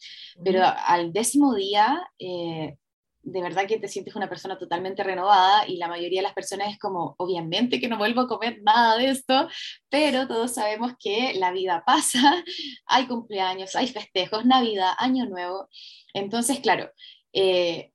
[0.44, 2.76] Pero al décimo día, eh,
[3.22, 6.70] de verdad que te sientes una persona totalmente renovada y la mayoría de las personas
[6.70, 9.48] es como, obviamente que no vuelvo a comer nada de esto,
[9.88, 12.44] pero todos sabemos que la vida pasa,
[12.86, 15.68] hay cumpleaños, hay festejos, Navidad, Año Nuevo.
[16.14, 16.90] Entonces, claro,
[17.32, 17.92] eh,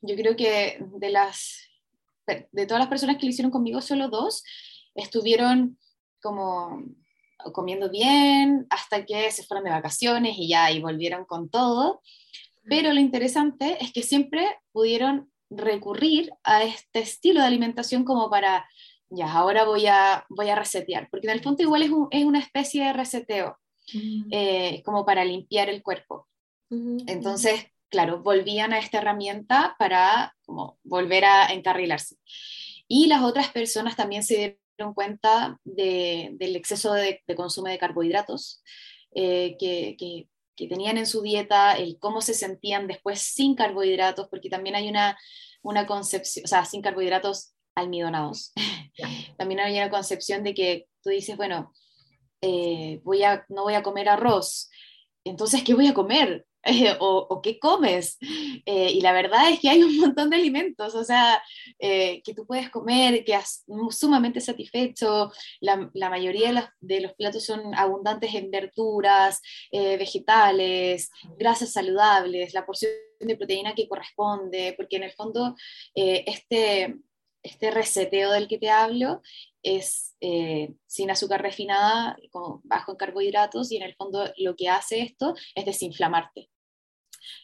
[0.00, 1.60] yo creo que de las
[2.26, 4.44] de todas las personas que lo hicieron conmigo, solo dos
[4.94, 5.78] estuvieron
[6.22, 6.82] como
[7.52, 12.00] comiendo bien hasta que se fueron de vacaciones y ya y volvieron con todo.
[12.66, 18.66] Pero lo interesante es que siempre pudieron recurrir a este estilo de alimentación como para,
[19.10, 22.38] ya, ahora voy a, voy a resetear, porque en el fondo igual es, es una
[22.38, 23.58] especie de reseteo,
[24.30, 26.26] eh, como para limpiar el cuerpo.
[26.70, 32.16] Entonces, claro, volvían a esta herramienta para como, volver a encarrilarse.
[32.88, 38.62] Y las otras personas también se dieron cuenta del exceso de, consumo de carbohidratos
[39.14, 40.28] eh, que, que,
[40.68, 45.18] tenían en su dieta, el cómo se sentían después sin carbohidratos, porque también hay una,
[45.62, 48.52] una concepción, o sea, sin carbohidratos almidonados.
[49.36, 51.72] también hay una concepción de que tú dices, bueno,
[52.40, 54.70] eh, voy a, no voy a comer arroz,
[55.24, 56.46] entonces, ¿qué voy a comer?
[57.00, 58.18] o, qué comes.
[58.66, 61.42] Eh, y la verdad es que hay un montón de alimentos, o sea,
[61.78, 65.30] eh, que tú puedes comer, que has sumamente satisfecho.
[65.60, 72.92] La, mayoría de los, platos son abundantes en verduras, eh, vegetales, grasas saludables, la porción
[73.20, 75.54] de proteína que corresponde, porque en el fondo
[75.94, 76.96] este,
[77.42, 79.22] este reseteo del que te hablo
[79.62, 80.16] es
[80.86, 82.16] sin azúcar refinada,
[82.62, 86.50] bajo en carbohidratos, y en el fondo lo que hace esto es desinflamarte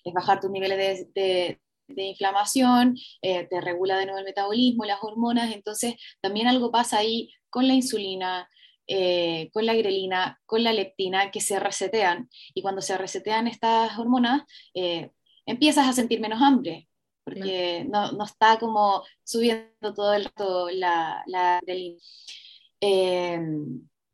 [0.04, 5.52] es bajar tus niveles de, inflamación, eh, te regula de nuevo el metabolismo, las hormonas,
[5.52, 8.48] entonces también algo pasa ahí con la insulina,
[8.86, 12.30] eh, con la grelina, con la leptina, que se resetean.
[12.54, 15.10] Y cuando se resetean estas hormonas, eh,
[15.46, 16.88] empiezas a sentir menos hambre,
[17.24, 21.98] porque no, está como subiendo todo el rato la, la grelina.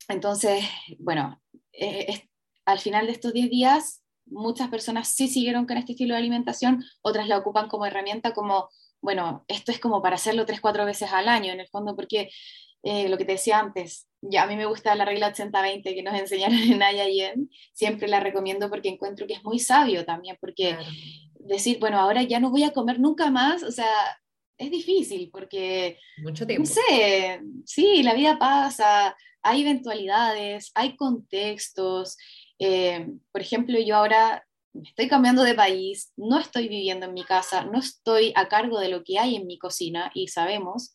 [0.09, 0.65] entonces,
[0.99, 1.43] bueno,
[2.67, 6.85] al final de estos 10 días muchas personas sí siguieron con este estilo de alimentación,
[7.03, 8.69] otras la ocupan como herramienta, como,
[9.01, 12.31] bueno, esto es como para hacerlo tres, cuatro veces al año, en el fondo, porque
[12.83, 16.03] eh, lo que te decía antes, ya a mí me gusta la regla 80-20 que
[16.03, 20.77] nos enseñaron en Ayayen, siempre la recomiendo porque encuentro que es muy sabio también, porque
[21.39, 23.87] decir, bueno, ahora ya no voy a comer nunca más, o sea,
[24.59, 26.69] es difícil porque, Mucho tiempo.
[26.69, 32.17] no sé, sí, la vida pasa, hay eventualidades, hay contextos,
[32.59, 34.47] eh, por ejemplo, yo ahora
[34.85, 38.89] estoy cambiando de país, no estoy viviendo en mi casa, no estoy a cargo de
[38.89, 40.93] lo que hay en mi cocina y sabemos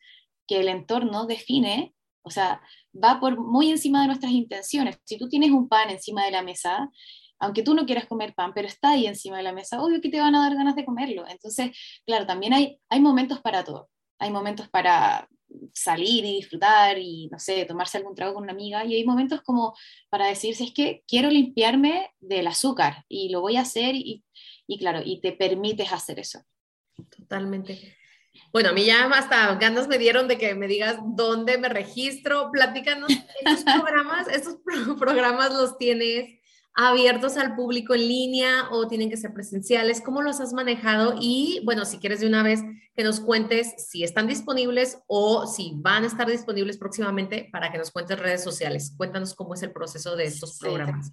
[0.48, 1.94] que el entorno define,
[2.24, 2.62] o sea,
[2.94, 4.98] va por muy encima de nuestras intenciones.
[5.06, 6.90] Si tú tienes un pan encima de la mesa,
[7.40, 10.10] aunque tú no quieras comer pan, pero está ahí encima de la mesa, obvio que
[10.10, 11.28] te van a dar ganas de comerlo.
[11.28, 11.72] Entonces,
[12.06, 13.90] claro, también hay, hay momentos para todo.
[14.22, 15.28] Hay momentos para
[15.74, 18.86] salir y disfrutar y, no sé, tomarse algún trago con una amiga.
[18.86, 19.76] Y hay momentos como
[20.10, 24.24] para decir, si es que quiero limpiarme del azúcar y lo voy a hacer y,
[24.68, 26.40] y claro, y te permites hacer eso.
[27.18, 27.98] Totalmente.
[28.54, 32.50] Bueno, a mí ya hasta ganas me dieron de que me digas dónde me registro.
[32.52, 34.58] Platícanos, estos programas, estos
[35.00, 36.41] programas los tienes
[36.74, 40.02] abiertos al público en línea o tienen que ser presenciales?
[40.02, 41.16] ¿Cómo los has manejado?
[41.20, 42.62] Y bueno, si quieres de una vez
[42.96, 47.78] que nos cuentes si están disponibles o si van a estar disponibles próximamente para que
[47.78, 48.94] nos cuentes redes sociales.
[48.98, 51.12] Cuéntanos cómo es el proceso de estos programas.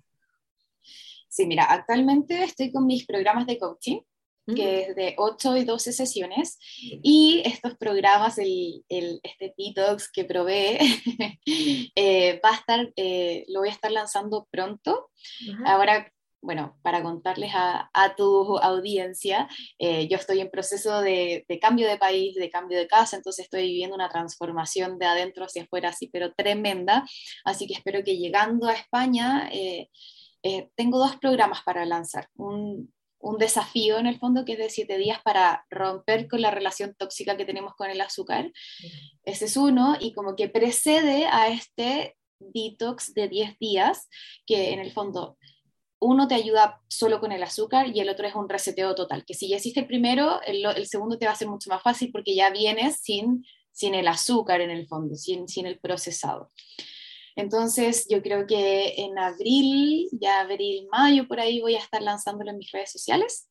[1.29, 4.01] Sí, mira, actualmente estoy con mis programas de coaching
[4.55, 6.59] que es de 8 y 12 sesiones,
[7.03, 10.79] y estos programas, el, el este detox que probé,
[11.95, 15.11] eh, va a estar, eh, lo voy a estar lanzando pronto.
[15.67, 21.59] Ahora, bueno, para contarles a, a tu audiencia, eh, yo estoy en proceso de, de,
[21.59, 25.65] cambio de país, de cambio de casa, entonces estoy viviendo una transformación de adentro hacia
[25.65, 27.05] afuera, así, pero tremenda,
[27.45, 29.51] así que espero que llegando a España...
[30.77, 32.29] tengo dos programas para lanzar.
[32.37, 36.51] Un, un desafío en el fondo que es de siete días para romper con la
[36.51, 38.53] relación tóxica que tenemos con el azúcar.
[39.25, 44.09] Ese es uno y como que precede a este detox de 10 días
[44.47, 45.37] que en el fondo
[46.01, 49.35] uno te ayuda solo con el azúcar y el otro es un reseteo total, que
[49.35, 52.37] si ya hiciste el primero, el, segundo te va a ser mucho más fácil porque
[52.37, 56.53] ya vienes sin, sin el azúcar en el fondo, sin, sin el procesado.
[57.39, 62.51] Entonces, yo creo que en abril, ya abril, mayo, por ahí voy a estar lanzándolo
[62.51, 63.49] en mis redes sociales.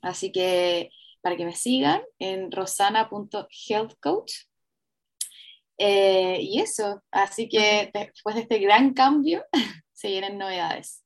[0.00, 0.88] Así que
[1.20, 4.32] para que me sigan en rosana.healthcoach.
[5.76, 9.44] Eh, y eso, así que después de este gran cambio,
[9.92, 11.04] se vienen novedades.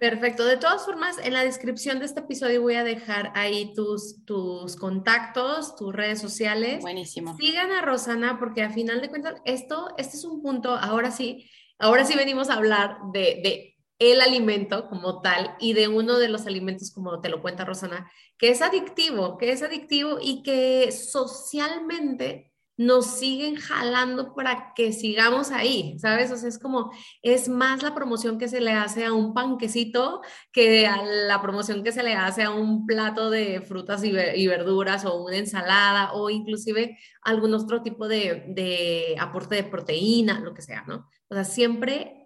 [0.00, 0.44] Perfecto.
[0.44, 4.76] De todas formas, en la descripción de este episodio voy a dejar ahí tus, tus
[4.76, 6.82] contactos, tus redes sociales.
[6.82, 7.36] Buenísimo.
[7.36, 11.50] Sigan a Rosana porque a final de cuentas, esto, este es un punto, ahora sí,
[11.78, 16.28] ahora sí venimos a hablar de, de el alimento como tal y de uno de
[16.28, 20.92] los alimentos, como te lo cuenta Rosana, que es adictivo, que es adictivo y que
[20.92, 26.30] socialmente nos siguen jalando para que sigamos ahí, ¿sabes?
[26.30, 26.90] O sea, es como,
[27.22, 30.20] es más la promoción que se le hace a un panquecito
[30.52, 34.12] que a la promoción que se le hace a un plato de frutas y,
[34.46, 40.54] verduras o una ensalada o inclusive algún otro tipo de, de aporte de proteína, lo
[40.54, 41.08] que sea, ¿no?
[41.28, 42.16] O sea, siempre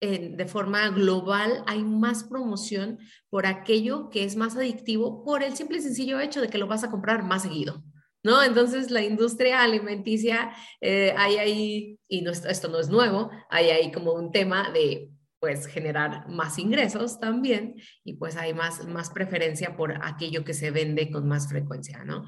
[0.00, 5.78] de forma global hay más promoción por aquello que es más adictivo por el simple
[5.78, 7.82] y sencillo hecho de que lo vas a comprar más seguido.
[8.22, 8.42] ¿No?
[8.42, 14.12] Entonces la industria alimenticia, eh, hay ahí, y esto no es nuevo, hay ahí como
[14.12, 19.94] un tema de pues generar más ingresos también y pues hay más, más preferencia por
[20.04, 22.26] aquello que se vende con más frecuencia, ¿no?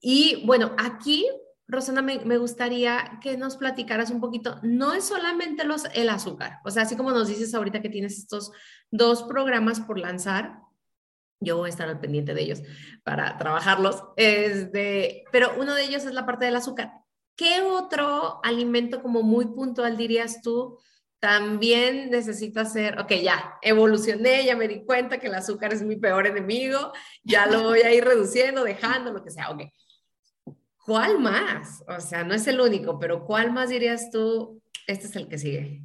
[0.00, 1.26] Y bueno, aquí,
[1.66, 6.60] Rosana, me, me gustaría que nos platicaras un poquito, no es solamente los, el azúcar,
[6.64, 8.52] o sea, así como nos dices ahorita que tienes estos
[8.92, 10.58] dos programas por lanzar,
[11.40, 12.62] yo voy a estar al pendiente de ellos
[13.02, 14.02] para trabajarlos.
[14.16, 16.92] Este, pero uno de ellos es la parte del azúcar.
[17.36, 20.78] ¿Qué otro alimento como muy puntual dirías tú
[21.18, 23.00] también necesito hacer?
[23.00, 26.92] Ok, ya, evolucioné, ya me di cuenta que el azúcar es mi peor enemigo,
[27.22, 29.50] ya lo voy a ir reduciendo, dejando, lo que sea.
[29.50, 29.62] Ok.
[30.84, 31.82] ¿Cuál más?
[31.88, 34.60] O sea, no es el único, pero ¿cuál más dirías tú?
[34.86, 35.82] Este es el que sigue.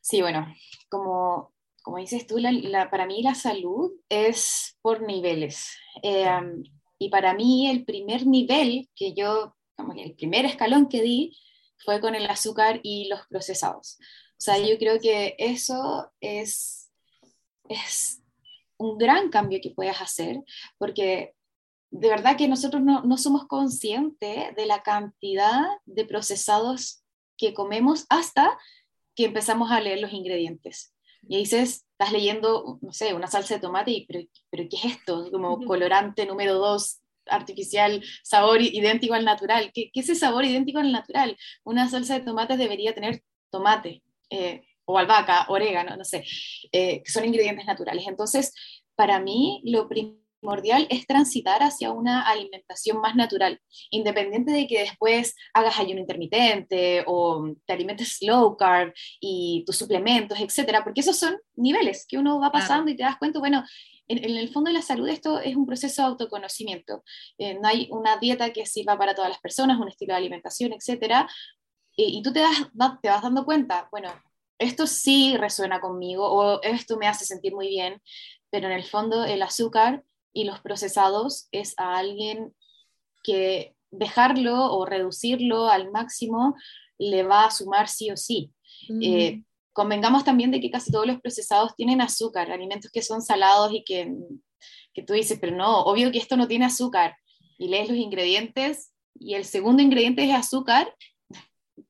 [0.00, 0.52] Sí, bueno,
[0.88, 1.55] como
[1.86, 5.70] como dices tú, la, para mí la salud es por niveles.
[6.02, 6.64] Em,
[6.98, 11.38] y para mí el primer nivel que yo, como el primer escalón que di
[11.84, 13.98] fue con el azúcar y los procesados.
[14.32, 16.90] O sea, yo creo que eso es,
[17.68, 18.20] es
[18.78, 20.42] un gran cambio que puedes hacer,
[20.78, 21.36] porque
[21.92, 27.04] de verdad que nosotros no, no somos conscientes de la cantidad de procesados
[27.36, 28.58] que comemos hasta
[29.14, 30.95] que empezamos a leer los ingredientes.
[31.28, 34.84] Y dices, estás leyendo, no sé, una salsa de tomate, y, pero, pero ¿qué es
[34.96, 35.30] esto?
[35.30, 39.70] Como colorante número dos, artificial, sabor idéntico al natural.
[39.74, 41.36] ¿Qué, ¿Qué, es ese sabor idéntico al natural?
[41.64, 46.24] Una salsa de tomate debería tener tomate, eh, o albahaca, orégano, no sé,
[46.72, 48.06] eh, que son ingredientes naturales.
[48.06, 48.52] Entonces,
[48.94, 54.78] para mí, lo primero primordial es transitar hacia una alimentación más natural, independiente de que
[54.80, 61.18] después hagas ayuno intermitente o te alimentes low carb y tus suplementos, etcétera, porque esos
[61.18, 63.64] son niveles que uno va pasando y te das cuenta, bueno,
[64.06, 67.02] en, el fondo de la salud esto es un proceso de autoconocimiento.
[67.38, 70.72] Eh, no hay una dieta que sirva para todas las personas, un estilo de alimentación,
[70.72, 71.28] etcétera,
[71.96, 72.68] y, y tú te, das,
[73.02, 74.10] te vas dando cuenta, bueno,
[74.60, 78.00] esto sí resuena conmigo o esto me hace sentir muy bien,
[78.48, 80.04] pero en el fondo el azúcar
[80.36, 82.54] y los procesados es a alguien
[83.22, 86.54] que dejarlo o reducirlo al máximo
[86.98, 88.52] le va a sumar sí o sí.
[89.00, 93.72] Eh, convengamos también de que casi todos los procesados tienen azúcar, alimentos que son salados
[93.72, 94.12] y que,
[94.92, 97.16] que tú dices, pero no, obvio que esto no tiene azúcar.
[97.56, 100.94] Y lees los ingredientes y el segundo ingrediente es azúcar.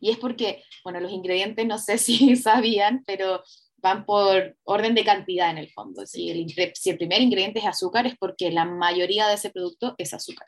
[0.00, 3.42] Y es porque, bueno, los ingredientes no sé si sabían, pero
[3.84, 6.06] van por orden de cantidad en el fondo.
[6.06, 9.94] Si el, si el primer ingrediente es azúcar es porque la mayoría de ese producto
[9.98, 10.46] es azúcar.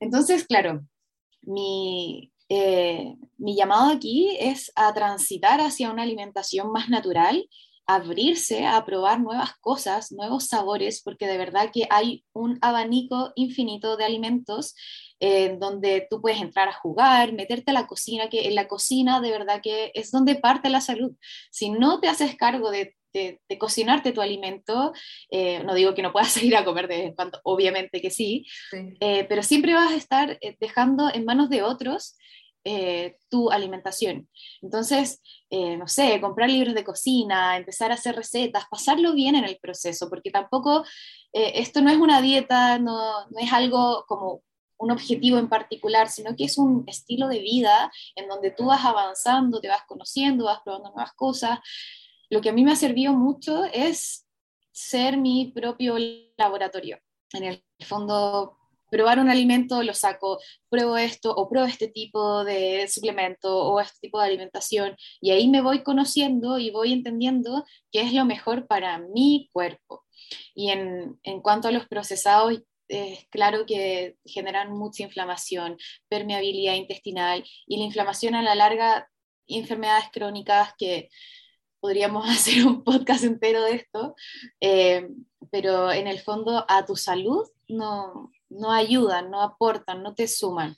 [0.00, 0.86] Entonces, claro,
[1.42, 7.46] mi, eh, mi llamado aquí es a transitar hacia una alimentación más natural,
[7.86, 13.98] abrirse a probar nuevas cosas, nuevos sabores, porque de verdad que hay un abanico infinito
[13.98, 14.74] de alimentos
[15.20, 19.30] donde tú puedes entrar a jugar, meterte a la cocina, que en la cocina de
[19.30, 21.16] verdad que es donde parte la salud.
[21.50, 24.92] Si no te haces cargo de, de, cocinarte tu alimento,
[25.30, 28.10] eh, no digo que no puedas salir a comer de vez en cuando, obviamente que
[28.10, 28.46] sí,
[29.00, 32.16] eh, pero siempre vas a estar eh, dejando en manos de otros
[33.28, 34.26] tu alimentación.
[34.62, 39.58] Entonces, no sé, comprar libros de cocina, empezar a hacer recetas, pasarlo bien en el
[39.58, 40.82] proceso, porque tampoco
[41.30, 44.40] esto no es una dieta, no, no es algo como
[44.78, 48.84] un objetivo en particular, sino que es un estilo de vida en donde tú vas
[48.84, 51.58] avanzando, te vas conociendo, vas probando nuevas cosas.
[52.30, 54.26] lo que a mí me ha servido mucho es
[54.72, 55.96] ser mi propio
[56.36, 56.98] laboratorio.
[57.32, 58.56] En el fondo,
[58.90, 63.98] probar un alimento, lo saco, pruebo esto o pruebo este tipo de suplemento o este
[64.02, 68.66] tipo de alimentación y ahí me voy conociendo y voy entendiendo qué es lo mejor
[68.66, 70.04] para mi cuerpo.
[70.54, 75.76] Y en, en cuanto a los procesados, es claro que generan mucha inflamación,
[76.08, 79.10] permeabilidad intestinal y la inflamación a la larga,
[79.46, 81.08] enfermedades crónicas que
[81.80, 84.14] podríamos hacer un podcast entero de esto,
[84.60, 85.08] eh,
[85.50, 90.76] pero en el fondo a tu salud no, no ayudan, no aportan, no te suman.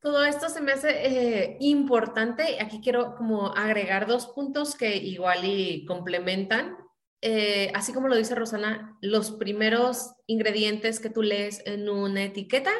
[0.00, 2.60] Todo esto se me hace eh, importante.
[2.60, 6.76] Aquí quiero como agregar dos puntos que igual y complementan.
[7.24, 12.72] Eh, así como lo dice Rosana, los primeros ingredientes que tú lees en una etiqueta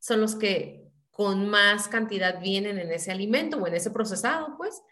[0.00, 4.82] son los que con más cantidad vienen en ese alimento o en ese procesado, pues.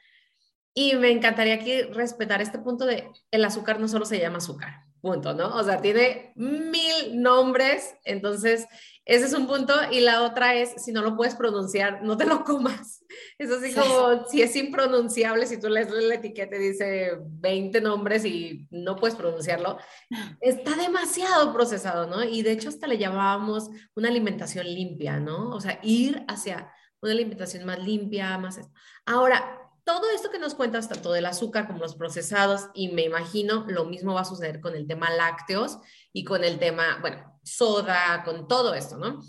[0.73, 4.85] Y me encantaría aquí respetar este punto de el azúcar no solo se llama azúcar,
[5.01, 5.55] punto, ¿no?
[5.57, 8.67] O sea, tiene mil nombres, entonces
[9.05, 9.75] ese es un punto.
[9.91, 13.05] Y la otra es, si no lo puedes pronunciar, no te lo comas.
[13.39, 18.25] Es así como, si es impronunciable, si tú lees la etiqueta y dice 20 nombres
[18.25, 19.79] y no puedes pronunciarlo,
[20.41, 22.25] está demasiado procesado, ¿no?
[22.25, 25.51] Y de hecho hasta le llamábamos una alimentación limpia, ¿no?
[25.51, 28.61] O sea, ir hacia una alimentación más limpia, más...
[29.05, 33.65] Ahora, todo esto que nos cuentas, tanto del azúcar como los procesados, y me imagino
[33.69, 35.79] lo mismo va a suceder con el tema lácteos
[36.13, 39.21] y con el tema, bueno, soda, con todo esto, ¿no?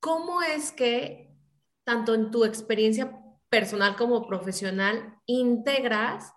[0.00, 1.36] ¿Cómo es que,
[1.84, 6.32] tanto en tu experiencia personal como profesional, integras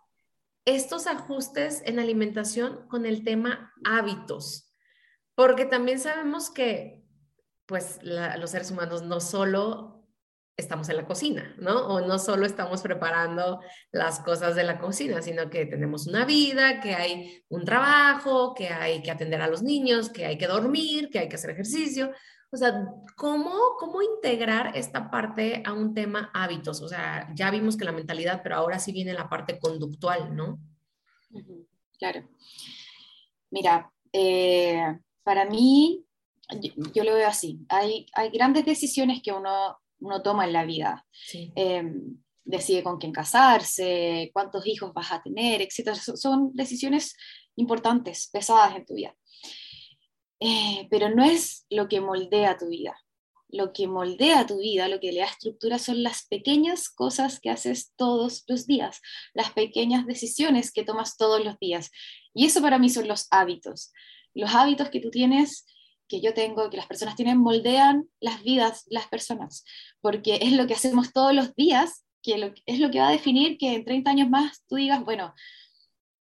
[0.66, 4.72] estos ajustes en alimentación con el tema hábitos?
[5.36, 7.04] Porque también sabemos que,
[7.66, 9.95] pues, los seres humanos no solo
[10.58, 11.88] estamos en la cocina, ¿no?
[11.88, 13.60] O no solo estamos preparando
[13.92, 18.70] las cosas de la cocina, sino que tenemos una vida, que hay un trabajo, que
[18.70, 22.12] hay que atender a los niños, que hay que dormir, que hay que hacer ejercicio.
[22.52, 22.86] O sea,
[23.18, 26.82] ¿cómo, cómo integrar esta parte a un tema hábitos?
[26.82, 30.60] O sea, ya vimos que la mentalidad, pero ahora sí viene la parte conductual, ¿no?
[32.00, 32.30] Claro.
[33.52, 36.06] Mira, eh, para mí,
[36.94, 37.60] yo, lo veo así.
[37.68, 41.06] Hay, hay grandes decisiones que uno uno toma en la vida.
[41.56, 45.96] Em, decide con quién casarse, cuántos hijos vas a tener, etc.
[45.96, 47.16] Son decisiones
[47.56, 49.16] importantes, pesadas en tu vida.
[50.40, 52.96] Eh, pero no es lo que moldea tu vida.
[53.48, 57.50] Lo que moldea tu vida, lo que le da estructura son las pequeñas cosas que
[57.50, 59.02] haces todos los días,
[59.34, 61.90] las pequeñas decisiones que tomas todos los días.
[62.34, 63.92] Y eso para mí son los hábitos.
[64.34, 65.66] Los hábitos que tú tienes
[66.08, 69.64] que yo tengo, que las personas tienen, moldean las vidas, las personas,
[70.02, 73.58] porque es lo que hacemos todos los días, que es lo que va a definir
[73.58, 75.34] que en 30 años más tú digas, bueno,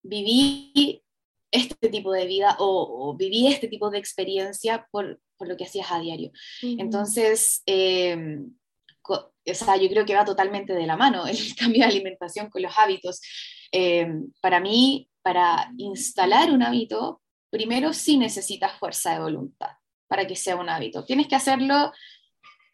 [0.03, 1.03] viví
[1.51, 5.91] este tipo de vida o, viví este tipo de experiencia por, por, lo que hacías
[5.91, 6.31] a diario.
[6.61, 8.39] Entonces, eh,
[9.07, 12.61] o sea, yo creo que va totalmente de la mano el cambio de alimentación con
[12.61, 13.21] los hábitos.
[13.71, 14.07] Eh,
[14.41, 17.21] para mí, para instalar un hábito,
[17.51, 19.71] primero sí necesitas fuerza de voluntad
[20.07, 21.05] para que sea un hábito.
[21.05, 21.91] Tienes que hacerlo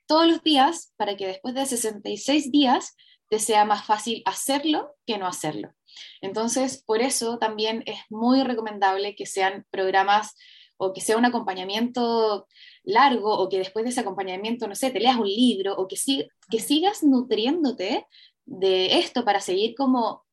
[0.07, 2.95] todos los días para que después de 66 días
[3.29, 5.73] te sea más fácil hacerlo que no hacerlo.
[6.21, 10.35] Entonces, por eso también es muy recomendable que sean programas
[10.77, 12.47] o que sea un acompañamiento
[12.83, 15.97] largo o que después de ese acompañamiento, no sé, te leas un libro o que,
[16.49, 18.05] que sigas nutriéndote
[18.45, 20.26] de esto para seguir como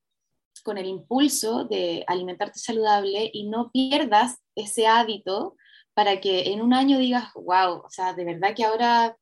[0.65, 5.57] con el impulso de alimentarte saludable y no pierdas ese hábito
[5.95, 9.17] para que en un año digas, wow, o sea, de verdad que ahora,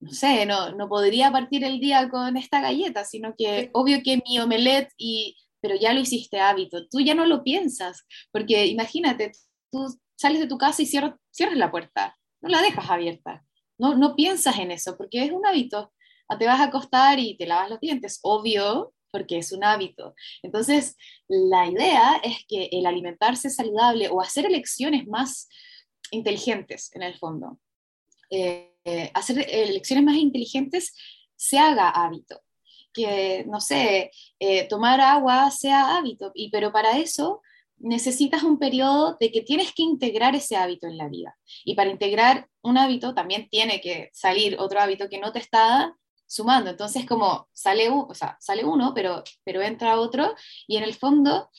[0.00, 4.22] no sé, no, no podría partir el día con esta galleta, sino que obvio que
[4.24, 9.32] mi omelette, y, pero ya lo hiciste hábito, tú ya no lo piensas, porque imagínate,
[9.72, 13.44] tú sales de tu casa y cierras, cierras la puerta, no la dejas abierta,
[13.78, 15.92] no, no piensas en eso, porque es un hábito.
[16.38, 20.14] Te vas a acostar y te lavas los dientes, obvio, porque es un hábito.
[20.42, 20.96] Entonces,
[21.28, 25.48] la idea es que el alimentarse saludable o hacer elecciones más
[26.10, 27.58] inteligentes en el fondo,
[28.30, 28.74] eh,
[29.14, 30.94] hacer elecciones más inteligentes
[31.36, 32.40] se haga hábito.
[32.92, 37.42] Que, no sé, eh, tomar agua sea hábito, y, pero para eso
[37.76, 41.36] necesitas un periodo de que tienes que integrar ese hábito en la vida.
[41.64, 45.94] Y para integrar un hábito también tiene que salir otro hábito que no te está
[46.28, 46.70] sumando.
[46.70, 50.34] Entonces, como sale, o sea, sale uno, pero, pero entra otro,
[50.68, 51.50] y en el fondo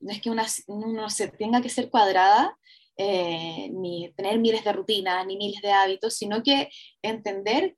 [0.00, 2.56] no es que una, uno se tenga que ser cuadrada,
[2.96, 6.68] eh, ni tener miles de rutinas, ni miles de hábitos, sino que
[7.02, 7.76] entender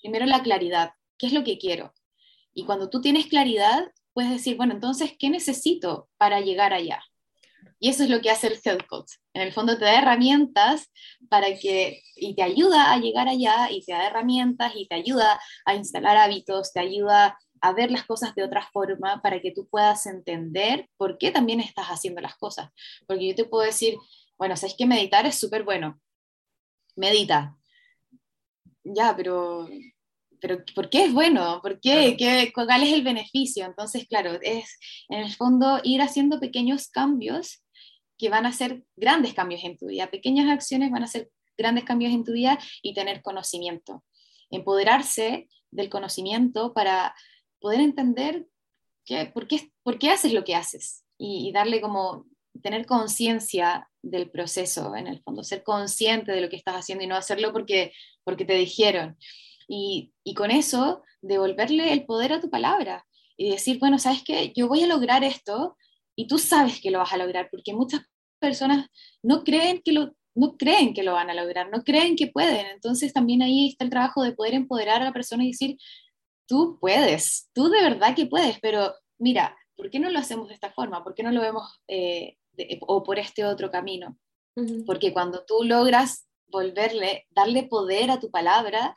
[0.00, 1.92] primero la claridad, qué es lo que quiero.
[2.54, 7.02] Y cuando tú tienes claridad, puedes decir, bueno, entonces, ¿qué necesito para llegar allá?
[7.82, 9.14] Y eso es lo que hace el health coach.
[9.34, 10.88] En el fondo te da herramientas
[11.28, 15.40] para que, y te ayuda a llegar allá, y te da herramientas, y te ayuda
[15.64, 19.66] a instalar hábitos, te ayuda a ver las cosas de otra forma para que tú
[19.66, 22.70] puedas entender por qué también estás haciendo las cosas.
[23.08, 23.96] Porque yo te puedo decir,
[24.38, 26.00] bueno, sabes que meditar es súper bueno.
[26.94, 27.56] Medita.
[28.84, 29.68] Ya, pero
[30.40, 31.60] pero ¿por qué es bueno?
[31.62, 32.16] ¿Por qué?
[32.18, 33.64] ¿Qué, ¿Cuál es el beneficio?
[33.64, 34.78] Entonces, claro, es
[35.08, 37.61] en el fondo ir haciendo pequeños cambios
[38.22, 40.08] que van a ser grandes cambios en tu vida.
[40.08, 44.04] Pequeñas acciones van a ser grandes cambios en tu vida y tener conocimiento.
[44.48, 47.16] Empoderarse del conocimiento para
[47.60, 48.46] poder entender
[49.04, 52.26] que, por, qué, por qué haces lo que haces y, y darle como
[52.62, 57.08] tener conciencia del proceso en el fondo, ser consciente de lo que estás haciendo y
[57.08, 57.92] no hacerlo porque,
[58.22, 59.18] porque te dijeron.
[59.66, 63.04] Y, y con eso, devolverle el poder a tu palabra
[63.36, 64.52] y decir, bueno, ¿sabes qué?
[64.54, 65.76] Yo voy a lograr esto
[66.14, 68.02] y tú sabes que lo vas a lograr, porque muchas
[68.42, 68.88] personas
[69.22, 72.66] no creen que lo, no creen que lo van a lograr, no creen que pueden.
[72.66, 75.78] Entonces también ahí está el trabajo de poder empoderar a la persona y decir,
[76.46, 80.54] tú puedes, tú de verdad que puedes, pero mira, ¿por qué no lo hacemos de
[80.54, 81.02] esta forma?
[81.02, 82.36] ¿Por qué no lo vemos eh,
[82.80, 84.18] o por este otro camino?
[84.84, 88.94] Porque cuando tú logras volverle, darle poder a tu palabra,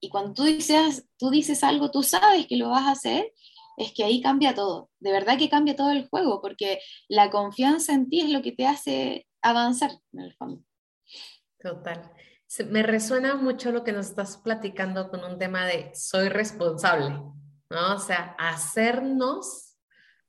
[0.00, 3.32] y cuando tú dices, tú dices algo, tú sabes que lo vas a hacer,
[3.76, 4.90] es que ahí cambia todo.
[5.00, 8.52] De verdad que cambia todo el juego, porque la confianza en ti es lo que
[8.52, 10.62] te hace avanzar en el fondo.
[11.58, 12.10] Total.
[12.70, 17.10] Me resuena mucho lo que nos estás platicando con un tema de soy responsable,
[17.70, 17.94] ¿no?
[17.94, 19.66] O sea, hacernos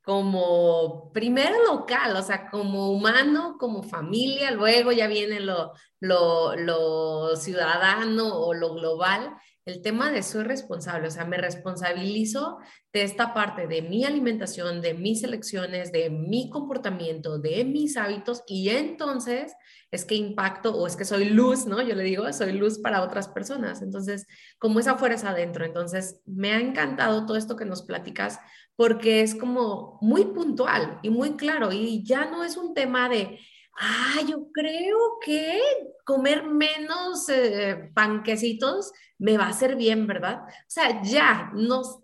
[0.08, 7.36] como primero local, o sea, como humano, como familia, luego ya viene lo, lo, lo
[7.36, 9.36] ciudadano o lo global,
[9.68, 12.56] el tema de soy responsable, o sea, me responsabilizo
[12.90, 18.42] de esta parte de mi alimentación, de mis elecciones, de mi comportamiento, de mis hábitos
[18.46, 19.54] y entonces
[19.90, 21.82] es que impacto o es que soy luz, ¿no?
[21.82, 23.82] Yo le digo, soy luz para otras personas.
[23.82, 24.26] Entonces,
[24.58, 25.64] como esa fuerza adentro.
[25.64, 28.38] Entonces, me ha encantado todo esto que nos platicas
[28.74, 33.38] porque es como muy puntual y muy claro y ya no es un tema de
[33.78, 35.60] ah, yo creo que
[36.04, 40.42] comer menos eh, panquecitos me va a hacer bien, ¿verdad?
[40.46, 42.00] O sea, ya nos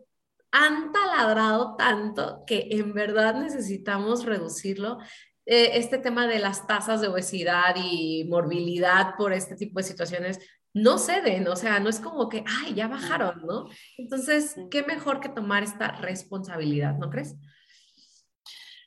[0.50, 4.98] han taladrado tanto que en verdad necesitamos reducirlo.
[5.46, 10.38] Eh, este tema de las tasas de obesidad y morbilidad por este tipo de situaciones
[10.72, 13.68] no ceden, o sea, no es como que, ay, ya bajaron, ¿no?
[13.96, 17.36] Entonces, ¿qué mejor que tomar esta responsabilidad, ¿no crees?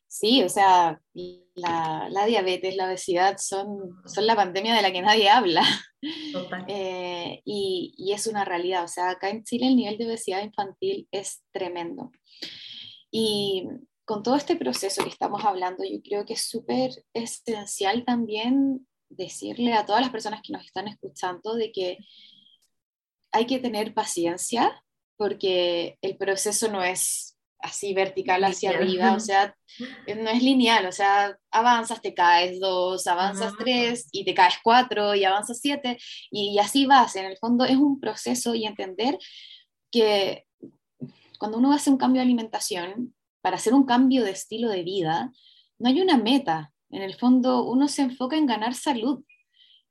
[0.08, 1.02] Sí, o sea,
[1.58, 5.64] la, diabetes, la obesidad son, son la pandemia de la que nadie habla.
[6.68, 10.44] Eh, y, y, es una realidad, o sea, acá en Chile el nivel de obesidad
[10.44, 12.12] infantil es tremendo.
[13.10, 13.68] Y
[14.06, 19.74] con todo este proceso que estamos hablando, yo creo que es súper esencial también decirle
[19.74, 21.98] a todas las personas que nos están escuchando de que
[23.32, 24.84] hay que tener paciencia
[25.18, 29.56] porque el proceso no es así vertical hacia arriba, o sea,
[30.18, 35.16] no es lineal, o sea, avanzas, te caes dos, avanzas tres y te caes cuatro
[35.16, 35.98] y avanzas siete
[36.32, 37.16] y, así vas.
[37.16, 39.18] En el fondo es un proceso y entender
[39.92, 40.46] que
[41.40, 45.32] cuando uno hace un cambio de alimentación, para hacer un cambio de estilo de vida,
[45.80, 46.74] no hay una meta.
[46.90, 49.24] En el fondo uno se enfoca en ganar salud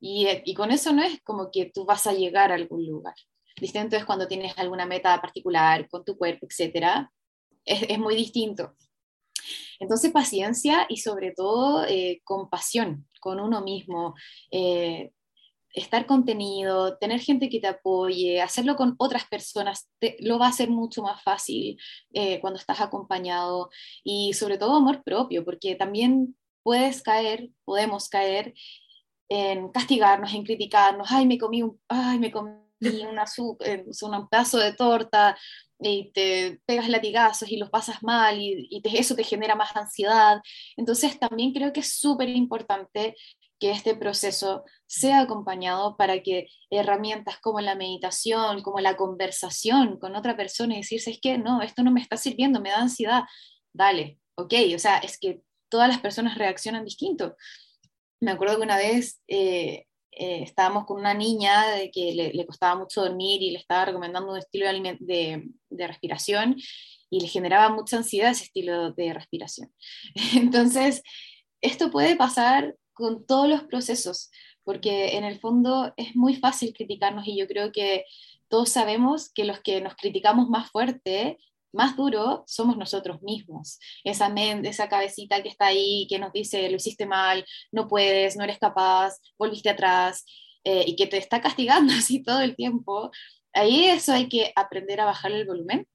[0.01, 3.15] y, y con eso no es como que tú vas a llegar a algún lugar.
[3.59, 7.11] Distinto es cuando tienes alguna meta particular con tu cuerpo, etcétera,
[7.67, 8.75] es, muy distinto.
[9.79, 14.15] Entonces, paciencia y sobre todo eh, compasión con uno mismo,
[14.51, 15.13] eh,
[15.77, 19.91] estar contenido, tener gente que te apoye, hacerlo con otras personas,
[20.21, 21.79] lo va a hacer mucho más fácil
[22.15, 23.69] eh, cuando estás acompañado
[24.03, 28.55] y sobre todo amor propio, porque también puedes caer, podemos caer
[29.29, 32.33] en castigarnos, en criticarnos, ay, me comí un, ay, me
[32.81, 35.37] un, azúcar, un pedazo de torta,
[35.79, 40.41] y te pegas latigazos y los pasas mal y, eso te genera más ansiedad.
[40.77, 43.15] Entonces también creo que es súper importante
[43.59, 50.15] que este proceso sea acompañado para que herramientas como la meditación, como la conversación con
[50.15, 53.25] otra persona y decirse, es que no, esto no me está sirviendo, me da ansiedad,
[53.73, 57.35] dale, ok, o sea, es que todas las personas reaccionan distinto.
[58.21, 59.86] Me acuerdo que una vez eh,
[60.19, 64.33] eh, estábamos con una niña de que le, costaba mucho dormir y le estaba recomendando
[64.33, 66.57] un estilo de, de, respiración
[67.11, 69.71] y le generaba mucha ansiedad ese estilo de respiración.
[70.35, 71.03] Entonces,
[71.61, 74.31] esto puede pasar con todos los procesos,
[74.65, 78.07] porque en el fondo es muy fácil criticarnos y yo creo que
[78.49, 81.39] todos sabemos que los que nos criticamos más fuerte
[81.73, 83.79] más duro somos nosotros mismos.
[84.05, 88.37] Esa mente, esa cabecita que está ahí, que nos dice, lo hiciste mal, no puedes,
[88.37, 90.25] no eres capaz, volviste atrás,
[90.65, 93.11] eh, y que te está castigando así todo el tiempo.
[93.53, 95.87] Ahí eso hay que aprender a bajar el volumen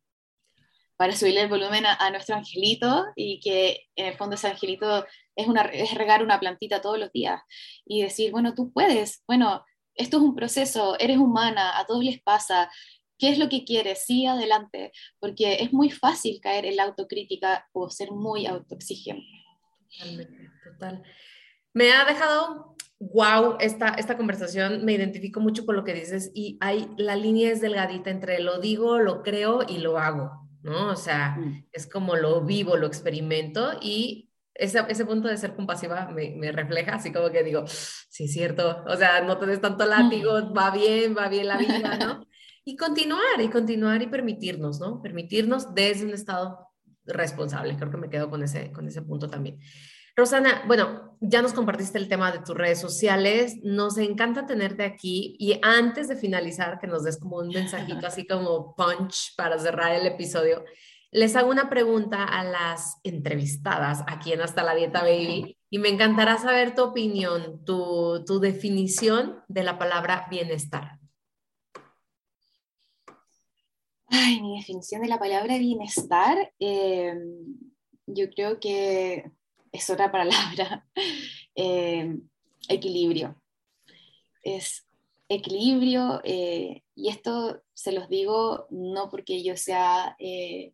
[1.01, 5.03] para subirle el volumen a, nuestro angelito y que en el fondo ese angelito
[5.36, 7.41] es, una, es regar una plantita todos los días
[7.86, 9.65] y decir, bueno, tú puedes, bueno,
[9.95, 12.69] esto es un proceso, eres humana, a todos les pasa,
[13.22, 14.03] ¿qué es lo que quieres?
[14.03, 19.45] Sí, adelante, porque es muy fácil caer en la autocrítica o ser muy autoexigente.
[19.99, 21.03] Totalmente, total.
[21.72, 26.57] Me ha dejado, wow, esta, esta conversación, me identifico mucho con lo que dices y
[26.61, 30.41] hay, la línea es delgadita entre lo digo, lo creo y lo hago.
[30.63, 30.89] ¿no?
[30.89, 31.67] O sea, mm.
[31.72, 36.51] es como lo vivo, lo experimento y ese, ese punto de ser compasiva me, me,
[36.51, 40.53] refleja, así como que digo, sí, es cierto, o sea, no te des tanto látigo,
[40.53, 42.28] va bien, va bien la vida, ¿no?
[42.64, 45.01] Y continuar, y continuar y permitirnos, ¿no?
[45.01, 46.68] Permitirnos desde un estado
[47.05, 49.59] responsable, creo que me quedo con ese, con ese punto también.
[50.16, 55.36] Rosana, bueno, ya nos compartiste el tema de tus redes sociales, nos encanta tenerte aquí
[55.39, 59.95] y antes de finalizar, que nos des como un mensajito así como punch para cerrar
[59.95, 60.64] el episodio,
[61.12, 65.89] les hago una pregunta a las entrevistadas aquí en Hasta la Dieta Baby y me
[65.89, 71.01] encantará saber tu opinión, tu, tu definición de la palabra bienestar.
[74.14, 77.16] Ay, mi definición de la palabra bienestar, eh,
[78.07, 79.32] yo creo que
[79.72, 80.86] es otra palabra,
[81.55, 82.18] eh,
[82.68, 83.41] equilibrio.
[84.43, 84.86] Es
[85.30, 90.74] equilibrio, eh, y esto se los digo no porque yo sea eh,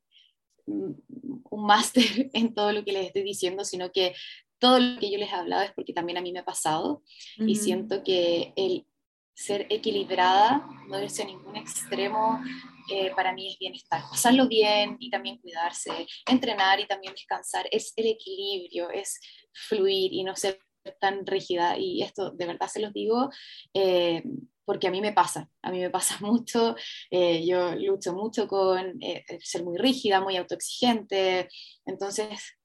[0.65, 4.15] un máster en todo lo que les estoy diciendo, sino que
[4.57, 7.03] todo lo que yo les he hablado es porque también a mí me ha pasado
[7.37, 8.87] y siento que el
[9.35, 12.41] ser equilibrada, no irse a ningún extremo,
[12.89, 14.01] eh, para mí es bienestar.
[14.09, 17.67] Pasarlo bien y también cuidarse, entrenar y también descansar.
[17.71, 19.19] Es el equilibrio, es
[19.53, 20.59] fluir y no ser
[20.99, 21.77] tan rígida.
[21.77, 23.29] Y esto de verdad se los digo
[23.73, 24.23] eh,
[24.65, 26.75] porque a mí me pasa, a mí me pasa mucho.
[27.09, 28.99] Eh, yo lucho mucho con
[29.41, 31.49] ser muy rígida, muy autoexigente.
[31.85, 32.57] Entonces,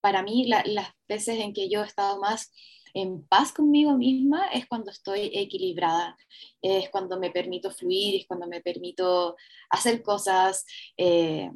[0.00, 2.52] para mí las veces en que yo he estado más
[2.94, 6.16] en paz conmigo misma es cuando estoy equilibrada,
[6.60, 9.36] es cuando me permito fluir, es cuando me permito
[9.70, 10.64] hacer cosas,
[10.96, 11.50] eh,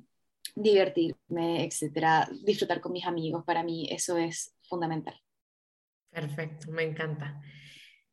[0.55, 3.45] divertirme, etcétera, disfrutar con mis amigos.
[3.45, 5.21] Para mí eso es fundamental.
[6.11, 7.41] Perfecto, me encanta.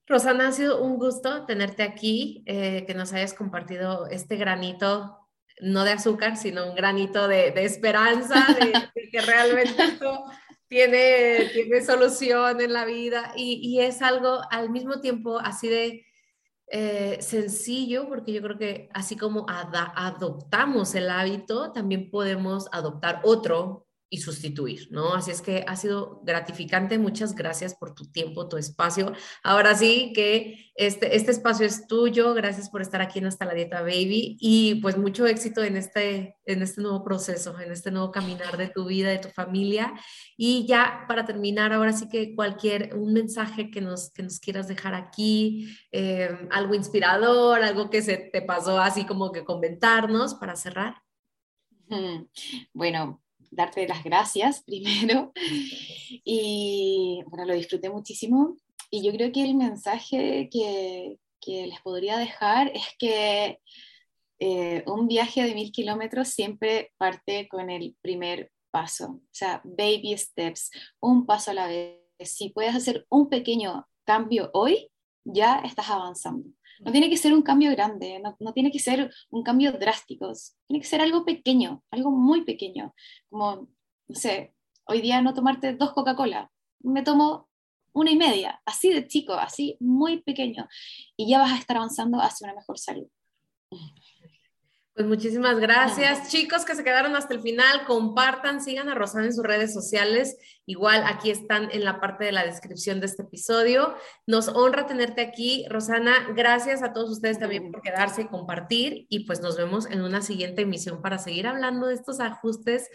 [0.05, 5.29] Rosana, ha sido un gusto tenerte aquí, eh, que nos hayas compartido este granito,
[5.61, 10.25] no de azúcar, sino un granito de, esperanza, de, de, que realmente esto
[10.67, 16.05] tiene, tiene solución en la vida y, y es algo al mismo tiempo así de
[16.75, 23.85] eh, sencillo, porque yo creo que así como adoptamos el hábito, también podemos adoptar otro
[24.13, 25.15] y sustituir, ¿no?
[25.15, 26.99] Así es que ha sido gratificante.
[26.99, 29.11] Muchas gracias por tu tiempo, tu espacio.
[29.41, 32.35] Ahora sí que este, este espacio es tuyo.
[32.35, 36.37] Gracias por estar aquí en Hasta la Dieta Baby y pues mucho éxito en este,
[36.45, 39.91] en este nuevo proceso, en este nuevo caminar de tu vida, de tu familia.
[40.37, 44.67] Y ya para terminar, ahora sí que cualquier, un mensaje que nos, que nos quieras
[44.67, 50.55] dejar aquí, eh, algo inspirador, algo que se te pasó así como que comentarnos para
[50.55, 51.01] cerrar.
[52.73, 53.22] Bueno,
[53.55, 55.31] darte las gracias primero.
[56.23, 58.57] Y bueno, lo disfruté muchísimo.
[58.89, 63.59] Y yo creo que el mensaje que, que les podría dejar es que
[64.39, 70.17] eh, un viaje de mil kilómetros siempre parte con el primer paso, o sea, baby
[70.17, 71.99] steps, un paso a la vez.
[72.19, 74.89] Si puedes hacer un pequeño cambio hoy,
[75.23, 76.49] ya estás avanzando.
[76.85, 80.31] No tiene que ser un cambio grande, no, no, tiene que ser un cambio drástico,
[80.67, 82.93] tiene que ser algo pequeño, algo muy pequeño,
[83.29, 83.69] como,
[84.07, 84.53] no sé,
[84.85, 87.49] hoy día no tomarte dos Coca-Cola, me tomo
[87.93, 90.67] una y media, así de chico, así muy pequeño,
[91.15, 93.07] y ya vas a estar avanzando hacia una mejor salud.
[94.95, 96.29] Pues muchísimas gracias.
[96.29, 100.37] Chicos que se quedaron hasta el final, compartan, sigan a Rosana en sus redes sociales.
[100.67, 103.95] Igual aquí están en la parte de la descripción de este episodio.
[104.27, 106.27] Nos honra tenerte aquí, Rosana.
[106.35, 109.07] Gracias a todos ustedes también por quedarse y compartir.
[109.09, 112.87] Y pues nos vemos en una siguiente emisión para seguir hablando de estos ajustes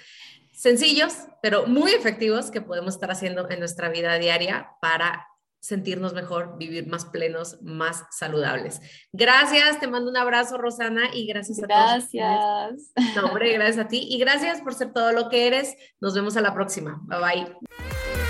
[0.52, 5.26] sencillos, pero muy efectivos que podemos estar haciendo en nuestra vida diaria para
[5.60, 8.80] sentirnos mejor, vivir más plenos, más saludables.
[9.12, 12.10] Gracias, te mando un abrazo, Rosana, y gracias a todos.
[12.12, 12.92] Gracias.
[13.16, 15.76] No, hombre, gracias a ti y gracias por ser todo lo que eres.
[16.00, 17.00] Nos vemos a la próxima.
[17.04, 18.27] Bye bye.